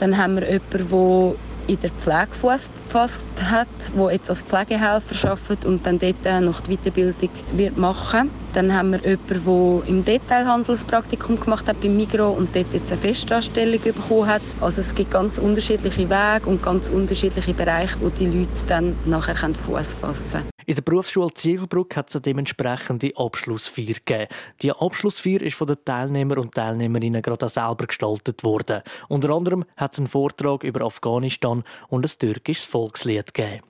Dann 0.00 0.18
haben 0.18 0.34
wir 0.34 0.50
jemanden, 0.50 0.88
der 0.88 1.34
in 1.68 1.78
der 1.80 1.90
Pflege 1.90 2.28
Fuß 2.32 2.70
gefasst 2.86 3.26
hat, 3.44 3.68
wo 3.94 4.08
jetzt 4.08 4.30
als 4.30 4.42
Pflegehelfer 4.42 5.30
arbeitet 5.30 5.66
und 5.66 5.86
dann 5.86 5.98
dort 5.98 6.42
noch 6.42 6.60
die 6.60 6.76
Weiterbildung 6.76 7.30
wird 7.52 7.76
machen. 7.76 8.30
Dann 8.54 8.74
haben 8.74 8.92
wir 8.92 9.00
jemanden, 9.04 9.44
der 9.44 9.88
im 9.88 10.04
Detailhandelspraktikum 10.04 11.38
gemacht 11.38 11.68
hat 11.68 11.80
beim 11.80 11.96
Migro 11.96 12.30
und 12.30 12.56
dort 12.56 12.72
jetzt 12.72 12.90
eine 12.90 13.00
Festanstellung 13.00 13.80
bekommen 13.80 14.26
hat. 14.26 14.42
Also 14.60 14.80
es 14.80 14.94
gibt 14.94 15.10
ganz 15.10 15.38
unterschiedliche 15.38 16.08
Wege 16.08 16.48
und 16.48 16.62
ganz 16.62 16.88
unterschiedliche 16.88 17.52
Bereiche, 17.52 18.00
wo 18.00 18.08
die 18.08 18.26
Leute 18.26 18.66
dann 18.66 18.96
nachher 19.04 19.36
Fuß 19.36 19.94
fassen 19.94 20.40
können. 20.40 20.57
In 20.68 20.74
der 20.74 20.82
Berufsschule 20.82 21.32
Ziegelbrück 21.32 21.96
hat 21.96 22.10
es 22.10 22.16
eine 22.16 22.20
dementsprechende 22.20 23.16
Abschlussfeier 23.16 23.94
gegeben. 24.04 24.26
Die 24.60 24.70
Abschlussfeier 24.70 25.40
ist 25.40 25.56
von 25.56 25.66
den 25.66 25.82
Teilnehmern 25.82 26.40
und 26.40 26.54
Teilnehmerinnen 26.54 27.22
gerade 27.22 27.48
selber 27.48 27.86
gestaltet 27.86 28.44
worden. 28.44 28.82
Unter 29.08 29.30
anderem 29.30 29.64
hat 29.78 29.94
es 29.94 29.98
einen 29.98 30.08
Vortrag 30.08 30.64
über 30.64 30.84
Afghanistan 30.84 31.64
und 31.88 32.04
ein 32.04 32.18
türkisches 32.18 32.66
Volkslied 32.66 33.32
gegeben. 33.32 33.62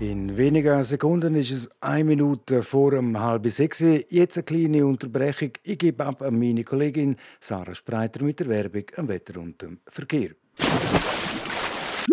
In 0.00 0.36
wenigen 0.36 0.82
Sekunden 0.82 1.36
ist 1.36 1.52
es 1.52 1.70
eine 1.80 2.02
Minute 2.02 2.64
vor 2.64 2.94
um 2.94 3.16
halb 3.16 3.48
sechs. 3.48 3.78
Jetzt 4.08 4.38
eine 4.38 4.42
kleine 4.42 4.84
Unterbrechung. 4.84 5.52
Ich 5.62 5.78
gebe 5.78 6.04
ab 6.04 6.20
an 6.20 6.36
meine 6.36 6.64
Kollegin 6.64 7.14
Sarah 7.38 7.76
Spreiter 7.76 8.24
mit 8.24 8.40
der 8.40 8.48
Werbung 8.48 8.86
am 8.96 9.06
Wetter 9.06 9.38
und 9.38 9.62
dem 9.62 9.78
Verkehr. 9.86 10.30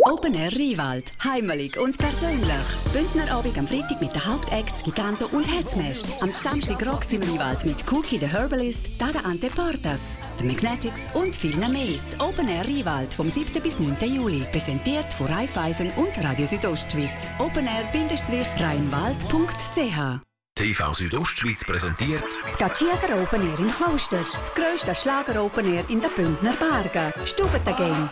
Open 0.04 0.34
Air 0.34 0.52
Riewald. 0.52 1.14
Heimelig 1.24 1.78
und 1.78 1.98
persönlich. 1.98 2.52
Bündnerabend 2.92 3.58
am 3.58 3.66
Freitag 3.68 4.02
mit 4.02 4.14
den 4.14 4.26
Hauptacts 4.26 4.84
Giganto 4.84 5.28
und 5.32 5.44
Hetzmest. 5.44 6.06
Am 6.22 6.30
Samstag 6.32 6.86
Rocks 6.86 7.14
im 7.14 7.24
Riewald 7.24 7.66
mit 7.66 7.90
Cookie 7.92 8.20
the 8.20 8.28
Herbalist, 8.28 9.00
Dada 9.00 9.20
Ante 9.20 9.50
Portas, 9.50 10.02
The 10.40 10.46
Magnetics 10.46 11.04
und 11.14 11.34
viel 11.36 11.56
mehr. 11.58 11.70
Die 11.72 12.02
Open 12.20 12.50
Air 12.50 12.68
Riewald 12.68 13.14
vom 13.14 13.30
7. 13.30 13.62
bis 13.62 13.80
9. 13.80 13.96
Juli. 14.06 14.44
Präsentiert 14.52 15.14
von 15.14 15.28
Raiffeisen 15.28 15.92
und 15.96 16.22
Radio 16.24 16.46
Südostschweiz. 16.46 17.30
openair-rheinwald.ch 17.40 20.20
TV 20.58 20.94
Südostschweiz 20.94 21.66
präsentiert 21.66 22.24
die 22.54 22.58
Gatschiefer 22.58 23.22
Open 23.22 23.42
Air 23.42 23.60
in 23.60 23.70
Klosters. 23.72 24.34
Das 24.34 24.54
grösste 24.54 24.96
Schlager 24.96 25.44
Open 25.44 25.74
Air 25.74 25.84
in 25.90 26.00
den 26.00 26.10
Bündner 26.16 26.54
Bergen. 26.54 27.12
Stubentagame. 27.26 28.10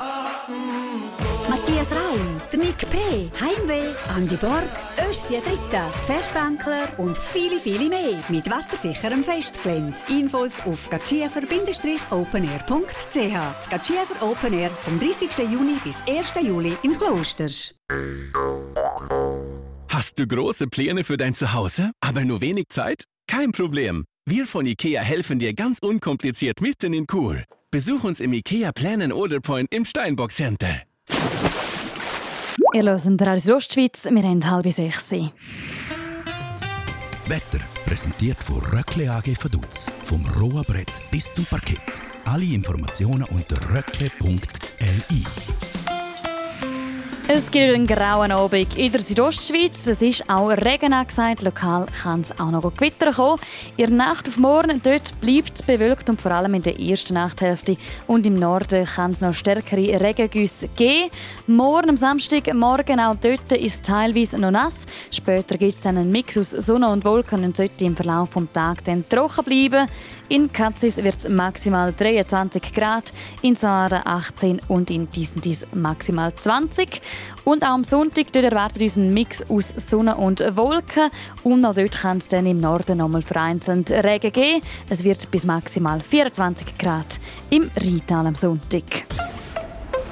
Nick 2.58 2.90
P., 2.90 3.30
Heimweh, 3.40 3.94
Andi 4.16 4.36
Borg, 4.36 4.68
Östi 5.10 5.36
Dritte, 5.36 5.84
die 6.02 6.06
Festbänkler 6.06 6.88
und 6.98 7.18
viele, 7.18 7.60
viele 7.60 7.90
mehr 7.90 8.24
mit 8.30 8.50
wettersicherem 8.50 9.24
Festgelände. 9.24 9.98
Infos 10.10 10.60
auf 10.62 10.90
gatschiefer-openair.ch 10.90 13.14
Das 13.14 13.70
Gatschiefer 13.70 14.22
Open 14.22 14.54
Air 14.54 14.72
vom 14.72 15.00
30. 15.00 15.52
Juni 15.52 15.78
bis 15.84 15.98
1. 16.08 16.34
Juli 16.42 16.78
in 16.84 16.94
Klosters. 16.94 17.76
Hast 19.90 20.20
du 20.20 20.28
große 20.28 20.68
Pläne 20.68 21.04
für 21.04 21.18
dein 21.18 21.36
Zuhause, 21.36 21.92
aber 22.02 22.24
nur 22.24 22.42
wenig 22.42 22.66
Zeit? 22.70 23.06
Kein 23.28 23.52
Problem. 23.52 24.06
Wir 24.26 24.46
von 24.46 24.66
IKEA 24.66 25.02
helfen 25.02 25.40
dir 25.40 25.54
ganz 25.54 25.80
unkompliziert 25.82 26.62
mitten 26.62 26.94
in 26.94 27.08
Kur. 27.08 27.44
Besuch 27.72 28.04
uns 28.04 28.20
im 28.20 28.34
IKEA 28.34 28.72
Plan 28.72 29.12
Order 29.12 29.40
Point 29.40 29.68
im 29.72 29.86
Steinbock 29.86 30.32
Center. 30.32 30.82
Ihr 32.76 32.86
hört 32.86 33.22
Radio 33.22 33.58
Ostschweiz, 33.58 34.08
wir 34.10 34.24
haben 34.24 34.50
halb 34.50 34.68
sechs. 34.72 35.12
Wetter 35.12 35.30
präsentiert 37.86 38.44
von 38.44 38.62
Röckle 38.62 39.12
AG 39.12 39.28
Vaduz. 39.44 39.86
Vom 40.04 40.26
rohen 40.40 40.64
Brett 40.64 40.92
bis 41.12 41.32
zum 41.32 41.46
Parkett. 41.46 42.02
Alle 42.26 42.46
Informationen 42.46 43.26
unter 43.26 43.58
röckle.li. 43.70 45.24
Es 47.26 47.50
gibt 47.50 47.74
einen 47.74 47.88
grauen 47.88 48.34
Abend 48.34 48.78
in 48.78 48.92
der 48.92 49.02
Südostschweiz. 49.02 49.88
Es 49.88 50.02
ist 50.02 50.30
auch 50.30 50.50
Regen 50.50 50.92
angesagt. 50.92 51.42
Lokal 51.42 51.86
kann 52.02 52.20
es 52.20 52.38
auch 52.38 52.52
noch 52.52 52.76
Gewitter 52.76 53.14
kommen. 53.14 53.40
In 53.78 53.86
der 53.86 53.96
Nacht 53.96 54.28
auf 54.28 54.38
morgen 54.38 54.82
dort 54.84 55.20
bleibt 55.22 55.54
es 55.56 55.64
bewölkt 55.64 56.10
und 56.10 56.22
vor 56.22 56.32
allem 56.32 56.54
in 56.54 56.64
der 56.64 56.78
ersten 56.78 57.14
Nachthälfte. 57.14 57.78
Und 58.08 58.28
im 58.28 58.36
Norden 58.36 58.86
kann 58.86 59.12
es 59.12 59.22
noch 59.22 59.34
stärkere 59.34 60.02
Regengüsse 60.02 60.68
geben. 60.76 61.10
Morgen 61.48 61.92
am 61.92 61.98
Samstag, 61.98 62.54
morgen 62.54 63.00
auch 63.00 63.16
dort 63.16 63.54
ist 63.54 63.76
es 63.76 63.82
teilweise 63.82 64.38
noch 64.38 64.52
nass. 64.52 64.82
Später 65.10 65.58
gibt 65.58 65.76
es 65.76 65.86
einen 65.86 66.10
Mix 66.10 66.38
aus 66.38 66.52
Sonne 66.52 66.90
und 66.90 67.06
Wolken 67.06 67.46
und 67.46 67.56
sollte 67.56 67.86
im 67.86 67.96
Verlauf 67.96 68.32
des 68.32 68.52
Tages 68.52 68.84
dann 68.84 69.08
trocken 69.08 69.46
bleiben. 69.46 69.88
In 70.30 70.52
Katzis 70.52 70.98
wird 70.98 71.18
es 71.18 71.28
maximal 71.28 71.94
23 71.94 72.74
Grad, 72.74 73.14
in 73.42 73.56
Saada 73.56 74.02
18 74.06 74.62
und 74.68 74.90
in 74.90 75.10
Dies 75.10 75.68
maximal 75.74 76.34
20. 76.34 77.02
Und 77.44 77.64
auch 77.64 77.70
am 77.70 77.84
Sonntag 77.84 78.34
erwartet 78.36 78.82
uns 78.82 78.96
ein 78.96 79.14
Mix 79.14 79.44
aus 79.50 79.70
Sonne 79.76 80.16
und 80.16 80.40
Wolken. 80.56 81.10
Und 81.44 81.66
auch 81.66 81.76
dort 81.76 82.00
kann 82.00 82.18
es 82.18 82.30
dann 82.30 82.46
im 82.46 82.60
Norden 82.60 83.00
nochmal 83.00 83.22
vereinzelt 83.22 83.92
Regen 83.92 84.32
geben. 84.32 84.64
Es 84.90 85.04
wird 85.04 85.30
bis 85.30 85.46
maximal 85.46 86.02
24 86.02 86.78
Grad 86.78 87.20
im 87.50 87.70
Rheintal 87.76 88.28
am 88.28 88.36
Sonntag. 88.36 89.06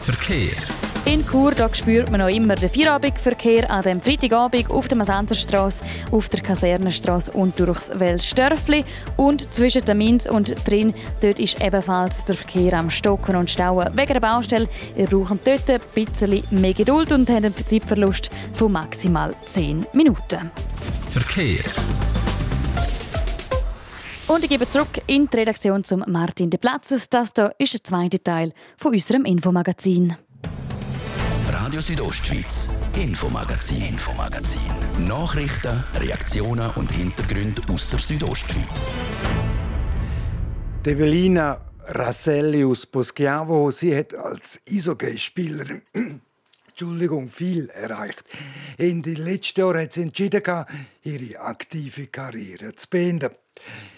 Verkehr. 0.02 0.56
In 1.04 1.26
Chur 1.26 1.52
da 1.52 1.74
spürt 1.74 2.12
man 2.12 2.20
noch 2.20 2.30
immer 2.30 2.56
den 2.56 2.70
Feierabendverkehr 2.70 3.70
an 3.72 3.82
dem 3.82 4.00
Freitagabend 4.00 4.70
auf 4.70 4.88
der 4.88 5.00
Masanzerstraße, 5.00 5.84
auf 6.12 6.30
der 6.30 6.42
Kasernenstraße 6.42 7.32
und 7.32 7.60
durchs 7.60 7.92
Welsdörfli. 8.00 8.86
Und 9.18 9.52
zwischen 9.52 9.84
der 9.84 9.96
Minz 9.96 10.28
und 10.28 10.56
drin, 10.68 10.94
dort 11.22 11.40
ist 11.40 11.60
ebenfalls 11.60 12.24
der 12.26 12.36
Verkehr 12.36 12.74
am 12.74 12.92
Stocken 12.92 13.36
und 13.36 13.50
Stauen 13.50 13.90
wegen 13.98 14.14
der 14.14 14.20
Baustelle. 14.20 14.70
Ihr 14.96 15.08
braucht 15.08 15.40
dort 15.44 15.70
ein 15.72 15.82
bisschen 15.96 16.44
mehr 16.52 16.74
Geduld 16.74 17.12
und 17.12 17.30
habt 17.30 17.46
einen 17.46 17.56
Zeitverlust 17.56 18.30
von 18.54 18.72
maximal 18.72 19.34
10 19.46 19.88
Minuten. 19.94 20.52
Verkehr. 21.10 21.64
Und 24.28 24.44
ich 24.44 24.50
gebe 24.50 24.70
zurück 24.70 25.02
in 25.08 25.28
die 25.28 25.38
Redaktion 25.38 25.84
zum 25.84 26.06
Martin 26.08 26.52
de 26.52 26.60
Platzes. 26.60 27.10
Das 27.10 27.32
hier 27.36 27.54
ist 27.58 27.74
der 27.74 27.84
zweite 27.84 28.24
Teil 28.24 28.54
von 28.78 28.94
unserem 28.94 29.26
Infomagazin. 29.26 30.16
Radio 31.72 31.84
Südostschweiz, 31.84 32.82
Infomagazin, 32.98 33.82
Infomagazin. 33.82 34.60
Nachrichten, 35.08 35.82
Reaktionen 35.96 36.70
und 36.72 36.92
Hintergründe 36.92 37.62
aus 37.72 37.90
der 37.90 38.00
Südostschweiz. 38.00 38.90
Develina 40.86 41.62
Raselli 41.86 42.66
aus 42.66 42.86
Poschiavo, 42.86 43.72
sie 43.72 43.96
hat 43.96 44.14
als 44.14 44.60
Eishockey-Spielerin 44.70 45.82
Entschuldigung, 46.68 47.30
viel 47.30 47.70
erreicht. 47.70 48.26
In 48.78 49.02
den 49.02 49.16
letzten 49.16 49.62
Jahren 49.62 49.84
hat 49.84 49.94
sie 49.94 50.02
entschieden, 50.02 50.44
ihre 51.04 51.40
aktive 51.40 52.08
Karriere 52.08 52.76
zu 52.76 52.90
beenden. 52.90 53.30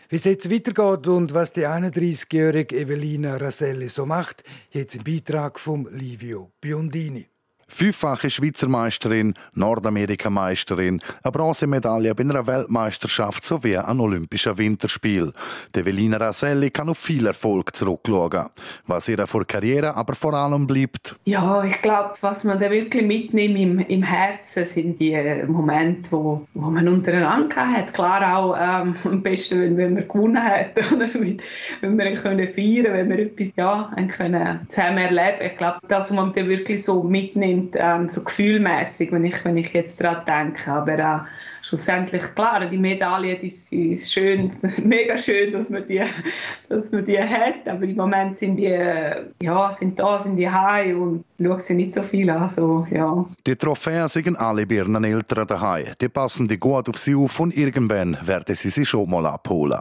Wie 0.10 0.18
es 0.18 0.26
jetzt 0.26 0.52
weitergeht 0.52 1.08
und 1.08 1.34
was 1.34 1.54
die 1.54 1.66
31-jährige 1.66 2.78
Evelina 2.78 3.38
Raselli 3.38 3.90
so 3.90 4.06
macht, 4.06 4.44
jetzt 4.70 4.94
im 4.94 5.04
Beitrag 5.04 5.60
von 5.60 5.88
Livio 5.92 6.52
Biondini. 6.62 7.33
Fünffache 7.76 8.30
Schweizer 8.30 8.68
Meisterin, 8.70 9.34
Nordamerikameisterin, 9.56 11.02
eine 11.24 11.32
Bronzemedaille 11.32 12.14
bei 12.14 12.22
einer 12.22 12.46
Weltmeisterschaft 12.46 13.44
sowie 13.44 13.78
an 13.78 14.00
Olympischen 14.00 14.56
Winterspielen. 14.60 15.34
Develina 15.76 16.18
Raselli 16.18 16.70
kann 16.70 16.90
auf 16.90 17.00
viel 17.00 17.26
Erfolg 17.26 17.76
zurückschauen. 17.76 18.50
Was 18.86 19.10
ihrer 19.10 19.26
vor 19.26 19.46
Karriere 19.46 19.96
aber 19.96 20.14
vor 20.14 20.36
allem 20.36 20.68
bleibt. 20.68 21.16
Ja, 21.26 21.64
ich 21.64 21.82
glaube, 21.82 22.14
was 22.22 22.44
man 22.44 22.60
da 22.60 22.70
wirklich 22.70 23.08
mitnimmt 23.08 23.58
im, 23.58 23.80
im 23.80 24.04
Herzen, 24.04 24.66
sind 24.66 25.00
die 25.00 25.14
äh, 25.14 25.44
Momente, 25.48 26.12
wo, 26.12 26.46
wo 26.54 26.70
man 26.70 26.88
untereinander 26.88 27.56
hat. 27.56 27.92
Klar 27.96 28.38
auch 28.38 28.56
ähm, 28.56 28.96
am 29.04 29.24
besten, 29.24 29.60
wenn, 29.60 29.78
wenn 29.78 29.94
man 29.96 30.08
gewonnen 30.08 30.44
hat 30.44 30.78
oder 30.94 31.08
mit, 31.18 31.42
wenn 31.82 31.98
wir 31.98 32.14
können 32.14 32.48
feiern, 32.54 32.94
wenn 32.94 33.10
wir 33.10 33.18
etwas 33.18 33.52
ja, 33.58 33.92
können 34.16 34.60
zusammen 34.68 35.00
erleben. 35.00 35.48
Ich 35.48 35.58
glaube, 35.58 35.80
das, 35.88 36.04
was 36.04 36.12
man 36.12 36.32
da 36.34 36.48
wirklich 36.48 36.84
so 36.84 37.02
mitnimmt 37.02 37.63
sind, 37.64 37.76
ähm, 37.80 38.10
so 38.10 38.24
gefühlmäßig, 38.24 39.12
wenn 39.12 39.26
ich, 39.26 39.44
wenn 39.46 39.58
ich 39.58 39.74
jetzt 39.74 40.02
daran 40.02 40.26
denke. 40.26 40.72
Aber 40.72 41.00
äh, 41.00 41.20
schlussendlich, 41.64 42.24
klar, 42.36 42.66
die 42.68 42.78
Medaille 42.78 43.38
die 43.40 43.48
ist 43.94 44.14
schön, 44.14 44.52
mega 44.84 45.18
schön, 45.18 45.54
dass 45.54 45.70
man, 45.70 45.88
die, 45.88 46.04
dass 46.70 46.92
man 46.92 47.06
die 47.06 47.20
hat. 47.20 47.68
Aber 47.68 47.84
im 47.84 47.96
Moment 47.96 48.38
sind 48.38 48.58
die, 48.58 48.78
ja, 49.42 49.72
sind 49.72 49.98
da, 49.98 50.20
sind 50.20 50.36
die 50.36 50.50
heim 50.50 51.02
und 51.02 51.24
schaue 51.42 51.60
sie 51.62 51.74
nicht 51.74 51.94
so 51.94 52.04
viel 52.04 52.30
an. 52.30 52.50
So, 52.50 52.86
ja. 52.92 53.26
Die 53.48 53.56
Trophäen 53.56 54.08
sind 54.10 54.38
alle 54.38 54.68
bei 54.68 54.76
ihren 54.76 54.94
daheim. 54.94 55.88
Die 56.00 56.10
passen 56.10 56.48
die 56.48 56.58
gut 56.58 56.90
auf 56.90 56.98
sie 56.98 57.16
auf 57.16 57.40
und 57.40 57.56
irgendwann 57.56 58.18
werden 58.22 58.56
sie 58.56 58.70
sie 58.70 58.86
schon 58.86 59.10
mal 59.10 59.26
abholen. 59.26 59.80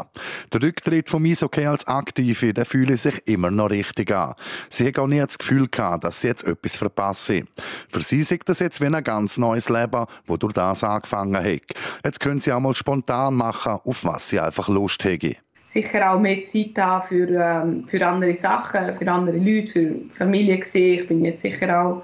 Der 0.53 0.63
Rücktritt 0.63 1.09
von 1.09 1.27
Eishockey 1.27 1.67
als 1.67 1.87
Aktive, 1.89 2.55
der 2.55 2.65
fühle 2.65 2.97
sich 2.97 3.27
immer 3.27 3.51
noch 3.51 3.71
richtig 3.71 4.15
an. 4.15 4.35
Sie 4.71 4.87
hat 4.87 4.99
auch 4.99 5.09
nie 5.09 5.19
das 5.19 5.39
Gefühl 5.39 5.69
gehabt, 5.69 6.05
dass 6.05 6.21
sie 6.21 6.29
jetzt 6.29 6.45
etwas 6.45 6.77
verpasse. 6.77 7.43
Für 7.91 8.03
sie 8.03 8.21
ist 8.21 8.33
das 8.47 8.61
jetzt 8.61 8.81
wie 8.81 8.87
ein 8.87 9.05
ganz 9.05 9.37
neues 9.37 9.69
Leben, 9.69 10.07
wo 10.27 10.37
durch 10.37 10.53
das 10.53 10.85
angefangen 10.85 11.43
hat. 11.43 11.72
Jetzt 12.05 12.21
können 12.21 12.41
sie 12.41 12.53
auch 12.53 12.61
mal 12.61 12.75
spontan 12.75 13.35
machen, 13.35 13.79
auf 13.85 14.05
was 14.05 14.29
sie 14.29 14.41
einfach 14.41 14.69
Lust 14.69 15.05
haben 15.05 15.37
sicher 15.73 16.13
auch 16.13 16.21
mehr 16.21 16.43
Zeit 16.45 16.77
haben 16.77 17.09
für, 17.09 17.29
ähm, 17.29 17.89
für 17.89 18.07
andere 18.07 18.35
Sachen, 18.35 18.95
für 18.95 19.11
andere 19.11 19.39
Leute, 19.39 19.95
für 20.11 20.15
Familie 20.15 20.59
gesehen. 20.59 21.01
Ich 21.01 21.09
bin 21.09 21.25
jetzt 21.25 21.41
sicher 21.41 21.83
auch 21.83 22.03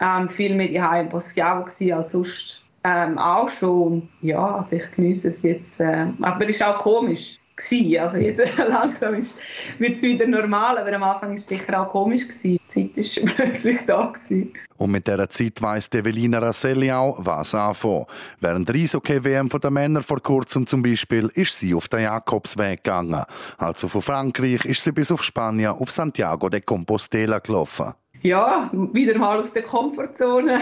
ähm, 0.00 0.28
viel 0.28 0.54
mehr 0.54 0.68
daheim 0.68 1.04
in 1.04 1.08
Boschiavo 1.10 1.64
als 1.64 2.12
sonst 2.12 2.64
ähm, 2.84 3.18
auch 3.18 3.48
schon. 3.48 4.08
Ja, 4.22 4.56
also 4.56 4.76
ich 4.76 4.90
genieße 4.92 5.28
es 5.28 5.42
jetzt. 5.42 5.80
Äh, 5.80 6.06
aber 6.22 6.44
es 6.44 6.56
ist 6.56 6.62
auch 6.62 6.78
komisch. 6.78 7.36
Gewesen. 7.56 7.98
Also 7.98 8.16
jetzt 8.16 8.42
langsam 8.56 9.16
wird 9.78 9.92
es 9.92 10.00
wieder 10.00 10.26
normal, 10.26 10.78
aber 10.78 10.94
am 10.94 11.02
Anfang 11.02 11.28
war 11.28 11.36
es 11.36 11.46
sicher 11.46 11.78
auch 11.78 11.90
komisch. 11.90 12.22
Gewesen. 12.26 12.58
Die 12.74 12.92
Zeit 12.92 13.22
war 13.22 13.34
plötzlich 13.36 13.80
da. 13.86 14.06
Gewesen. 14.06 14.52
Und 14.80 14.92
mit 14.92 15.06
dieser 15.06 15.28
Zeit 15.28 15.60
weiss 15.60 15.92
Evelina 15.92 16.38
Rasselli 16.38 16.90
auch, 16.90 17.18
was 17.18 17.54
anfangen. 17.54 18.06
Während 18.40 18.66
der 18.66 18.76
Eishockey-WM 18.76 19.50
der 19.50 19.70
Männer 19.70 20.02
vor 20.02 20.22
kurzem 20.22 20.66
zum 20.66 20.82
Beispiel 20.82 21.30
ist 21.34 21.58
sie 21.58 21.74
auf 21.74 21.88
den 21.88 22.04
Jakobsweg 22.04 22.82
gegangen. 22.82 23.22
Also 23.58 23.88
von 23.88 24.00
Frankreich 24.00 24.64
ist 24.64 24.82
sie 24.82 24.92
bis 24.92 25.12
auf 25.12 25.22
Spanien 25.22 25.72
auf 25.72 25.90
Santiago 25.90 26.48
de 26.48 26.62
Compostela 26.62 27.40
gelaufen. 27.40 27.92
Ja, 28.22 28.70
wieder 28.72 29.18
mal 29.18 29.40
aus 29.40 29.52
der 29.52 29.64
Komfortzone 29.64 30.54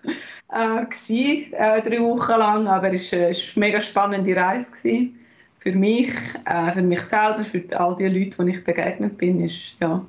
äh, 0.52 0.84
gewesen, 0.84 1.52
äh, 1.54 1.80
drei 1.80 1.98
Wochen 2.00 2.38
lang, 2.38 2.66
aber 2.66 2.92
es 2.92 3.10
war 3.10 3.20
eine 3.20 3.36
mega 3.56 3.80
spannende 3.80 4.36
Reise. 4.36 4.70
Gewesen. 4.70 5.18
Für 5.60 5.72
mich, 5.72 6.12
äh, 6.44 6.72
für 6.72 6.82
mich 6.82 7.00
selber, 7.00 7.42
für 7.42 7.62
all 7.80 7.96
die 7.96 8.08
Leute, 8.08 8.44
die 8.44 8.50
ich 8.50 8.64
begegnet 8.64 9.16
bin, 9.16 9.42
ist 9.42 9.76
ja 9.80 10.04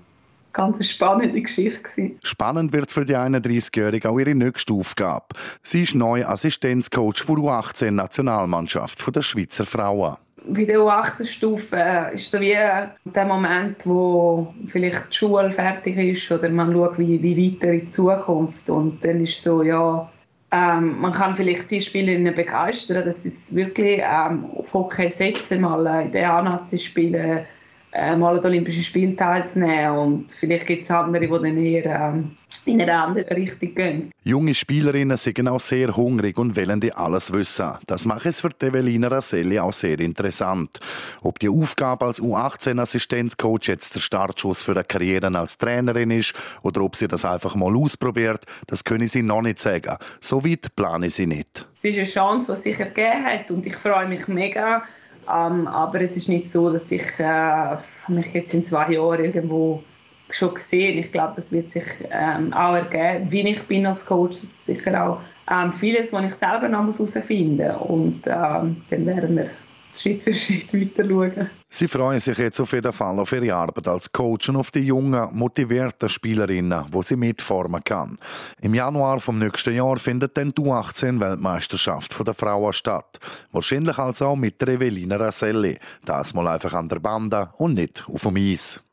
ganz 0.53 0.87
spannende 0.87 1.41
Geschichte. 1.41 1.81
Gewesen. 1.81 2.19
Spannend 2.23 2.71
wird 2.73 2.89
für 2.89 3.05
die 3.05 3.15
31-Jährige 3.15 4.09
auch 4.09 4.19
ihre 4.19 4.35
nächste 4.35 4.73
Aufgabe. 4.73 5.25
Sie 5.61 5.83
ist 5.83 5.95
neu 5.95 6.25
Assistenzcoach 6.25 7.23
für 7.23 7.35
die 7.35 7.41
U18-Nationalmannschaft 7.41 9.15
der 9.15 9.21
Schweizer 9.21 9.65
Frauen. 9.65 10.17
Bei 10.45 10.65
der 10.65 10.79
U18-Stufe 10.79 11.75
äh, 11.77 12.15
ist 12.15 12.29
so 12.29 12.39
wie 12.41 12.53
der 12.53 13.25
Moment, 13.25 13.85
wo 13.85 14.53
vielleicht 14.67 15.11
die 15.11 15.15
Schule 15.15 15.51
fertig 15.51 15.97
ist 15.97 16.29
oder 16.31 16.49
man 16.49 16.73
schaut, 16.73 16.99
wie, 16.99 17.21
wie 17.21 17.53
weiter 17.53 17.71
in 17.71 17.79
die 17.79 17.87
Zukunft. 17.87 18.69
Und 18.69 19.03
dann 19.05 19.21
ist 19.21 19.41
so, 19.41 19.63
ja, 19.63 20.09
ähm, 20.51 20.99
man 20.99 21.13
kann 21.13 21.35
vielleicht 21.35 21.71
die 21.71 21.79
Spielerinnen 21.79 22.35
begeistern, 22.35 23.05
dass 23.05 23.23
sie 23.23 23.55
wirklich 23.55 24.01
ähm, 24.03 24.45
auf 24.55 24.73
Hockey 24.73 25.09
setzen, 25.09 25.61
mal 25.61 25.85
äh, 25.87 26.05
in 26.05 26.11
den 26.11 26.25
A-Nazi 26.25 26.77
spielen, 26.77 27.45
äh, 27.93 28.15
mal 28.15 28.35
an 28.35 28.41
den 28.41 28.51
Olympischen 28.51 28.83
Spielen 28.83 29.15
teilzunehmen. 29.15 29.97
Und 29.97 30.31
vielleicht 30.31 30.65
gibt 30.65 30.83
es 30.83 30.89
andere, 30.89 31.21
die 31.21 31.27
dann 31.27 31.57
eher 31.57 31.85
ähm, 31.85 32.37
in 32.65 32.81
eine 32.81 32.95
andere 32.95 33.35
Richtung 33.35 33.75
gehen. 33.75 34.09
Junge 34.23 34.55
Spielerinnen 34.55 35.17
sind 35.17 35.47
auch 35.47 35.59
sehr 35.59 35.95
hungrig 35.95 36.37
und 36.37 36.55
wollen 36.55 36.79
die 36.79 36.91
alles 36.91 37.31
wissen. 37.31 37.71
Das 37.85 38.05
macht 38.05 38.25
es 38.25 38.41
für 38.41 38.49
Evelina 38.61 39.09
Raselli 39.09 39.59
auch 39.59 39.73
sehr 39.73 39.99
interessant. 39.99 40.79
Ob 41.21 41.37
die 41.39 41.49
Aufgabe 41.49 42.05
als 42.05 42.21
U18-Assistenzcoach 42.21 43.67
jetzt 43.67 43.95
der 43.95 44.01
Startschuss 44.01 44.63
für 44.63 44.71
eine 44.71 44.83
Karriere 44.83 45.27
als 45.37 45.57
Trainerin 45.57 46.11
ist 46.11 46.33
oder 46.63 46.81
ob 46.81 46.95
sie 46.95 47.07
das 47.07 47.25
einfach 47.25 47.55
mal 47.55 47.75
ausprobiert, 47.75 48.45
das 48.67 48.83
können 48.83 49.07
sie 49.07 49.21
noch 49.21 49.41
nicht 49.41 49.59
sagen. 49.59 49.97
So 50.19 50.43
weit 50.43 50.75
plane 50.75 51.09
sie 51.09 51.27
nicht. 51.27 51.67
Es 51.77 51.83
ist 51.83 51.97
eine 51.97 52.07
Chance, 52.07 52.53
die 52.55 52.61
sich 52.61 52.79
ergeben 52.79 53.25
hat 53.25 53.51
und 53.51 53.65
ich 53.65 53.75
freue 53.75 54.07
mich 54.07 54.27
mega 54.27 54.83
ähm, 55.29 55.67
aber 55.67 56.01
es 56.01 56.17
ist 56.17 56.29
nicht 56.29 56.49
so, 56.49 56.71
dass 56.71 56.91
ich 56.91 57.03
äh, 57.19 57.77
mich 58.07 58.33
jetzt 58.33 58.53
in 58.53 58.63
zwei 58.63 58.91
Jahren 58.91 59.23
irgendwo 59.23 59.83
schon 60.29 60.53
gesehen. 60.53 60.97
Ich 60.97 61.11
glaube, 61.11 61.33
das 61.35 61.51
wird 61.51 61.71
sich 61.71 61.85
ähm, 62.11 62.53
auch 62.53 62.75
ergeben, 62.75 63.31
wie 63.31 63.47
ich 63.49 63.63
bin 63.63 63.85
als 63.85 64.05
Coach. 64.05 64.39
Das 64.39 64.43
ist 64.43 64.65
sicher 64.65 65.05
auch 65.05 65.19
ähm, 65.51 65.71
vieles, 65.73 66.11
was 66.11 66.25
ich 66.25 66.33
selber 66.33 66.67
noch 66.67 66.83
herausfinden 66.83 67.57
muss. 67.57 67.75
Und 67.81 68.21
ähm, 68.25 68.81
dann 68.89 69.05
werden 69.05 69.35
wir 69.35 69.47
Schritt 69.95 70.23
für 70.23 70.33
Schritt 70.33 70.73
weiter 70.73 71.07
schauen. 71.07 71.49
Sie 71.69 71.87
freuen 71.87 72.19
sich 72.19 72.37
jetzt 72.37 72.59
auf 72.59 72.71
jeden 72.71 72.93
Fall 72.93 73.19
auf 73.19 73.31
ihre 73.31 73.55
Arbeit 73.55 73.87
als 73.87 74.11
Coach 74.11 74.49
und 74.49 74.57
auf 74.57 74.71
die 74.71 74.81
jungen, 74.81 75.29
motivierten 75.33 76.09
Spielerinnen, 76.09 76.85
wo 76.91 77.01
sie 77.01 77.15
mitformen 77.15 77.83
kann. 77.83 78.17
Im 78.61 78.73
Januar 78.73 79.19
vom 79.19 79.39
nächsten 79.39 79.75
Jahr 79.75 79.97
findet 79.97 80.37
dann 80.37 80.53
die 80.53 80.61
U18-Weltmeisterschaft 80.61 82.15
der 82.25 82.33
Frauen 82.33 82.73
statt. 82.73 83.19
Wahrscheinlich 83.51 83.97
also 83.97 84.35
mit 84.35 84.61
der 84.61 84.69
Evelina 84.69 85.15
Raselli. 85.15 85.77
Das 86.05 86.33
mal 86.33 86.47
einfach 86.47 86.73
an 86.73 86.89
der 86.89 86.99
Bande 86.99 87.49
und 87.57 87.73
nicht 87.73 88.05
auf 88.07 88.21
dem 88.21 88.35
Eis. 88.35 88.83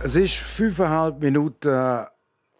Es 0.00 0.14
ist 0.14 0.34
fünfeinhalb 0.36 1.20
Minuten 1.20 2.06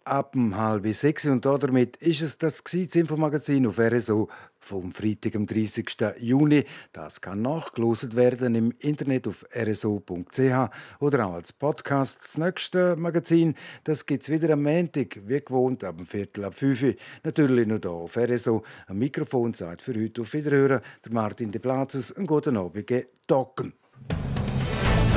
ab 0.09 0.35
um 0.35 0.57
halb 0.57 0.87
sechs 0.93 1.25
und 1.25 1.45
damit 1.45 1.95
ist 1.97 2.21
es 2.21 2.37
das 2.37 2.63
das 2.63 2.95
Infomagazin 2.95 3.67
auf 3.67 3.79
RSO 3.79 4.27
vom 4.59 4.91
Freitag, 4.91 5.35
am 5.35 5.45
30. 5.45 5.85
Juni. 6.19 6.65
Das 6.91 7.21
kann 7.21 7.41
nachgelost 7.41 8.15
werden 8.15 8.55
im 8.55 8.73
Internet 8.79 9.27
auf 9.27 9.45
rso.ch 9.55 10.69
oder 10.99 11.25
auch 11.25 11.33
als 11.33 11.53
Podcast. 11.53 12.21
Das 12.23 12.37
nächste 12.37 12.95
Magazin, 12.95 13.55
das 13.83 14.05
gibt 14.05 14.23
es 14.23 14.29
wieder 14.29 14.53
am 14.53 14.63
Montag, 14.63 15.19
wie 15.25 15.39
gewohnt, 15.39 15.83
ab 15.83 15.97
dem 15.97 16.05
Viertel 16.05 16.45
ab 16.45 16.55
fünf. 16.55 16.83
Natürlich 17.23 17.67
noch 17.67 17.79
hier 17.79 17.91
auf 17.91 18.17
RSO. 18.17 18.63
Am 18.87 18.97
Mikrofon 18.97 19.53
sagt 19.53 19.81
für 19.81 19.93
heute 19.93 20.21
auf 20.21 20.33
Wiederhören 20.33 20.81
der 21.05 21.13
Martin 21.13 21.51
de 21.51 21.61
Platzes. 21.61 22.11
Einen 22.15 22.27
guten 22.27 22.57
Abend, 22.57 22.91
Docken. 23.27 23.73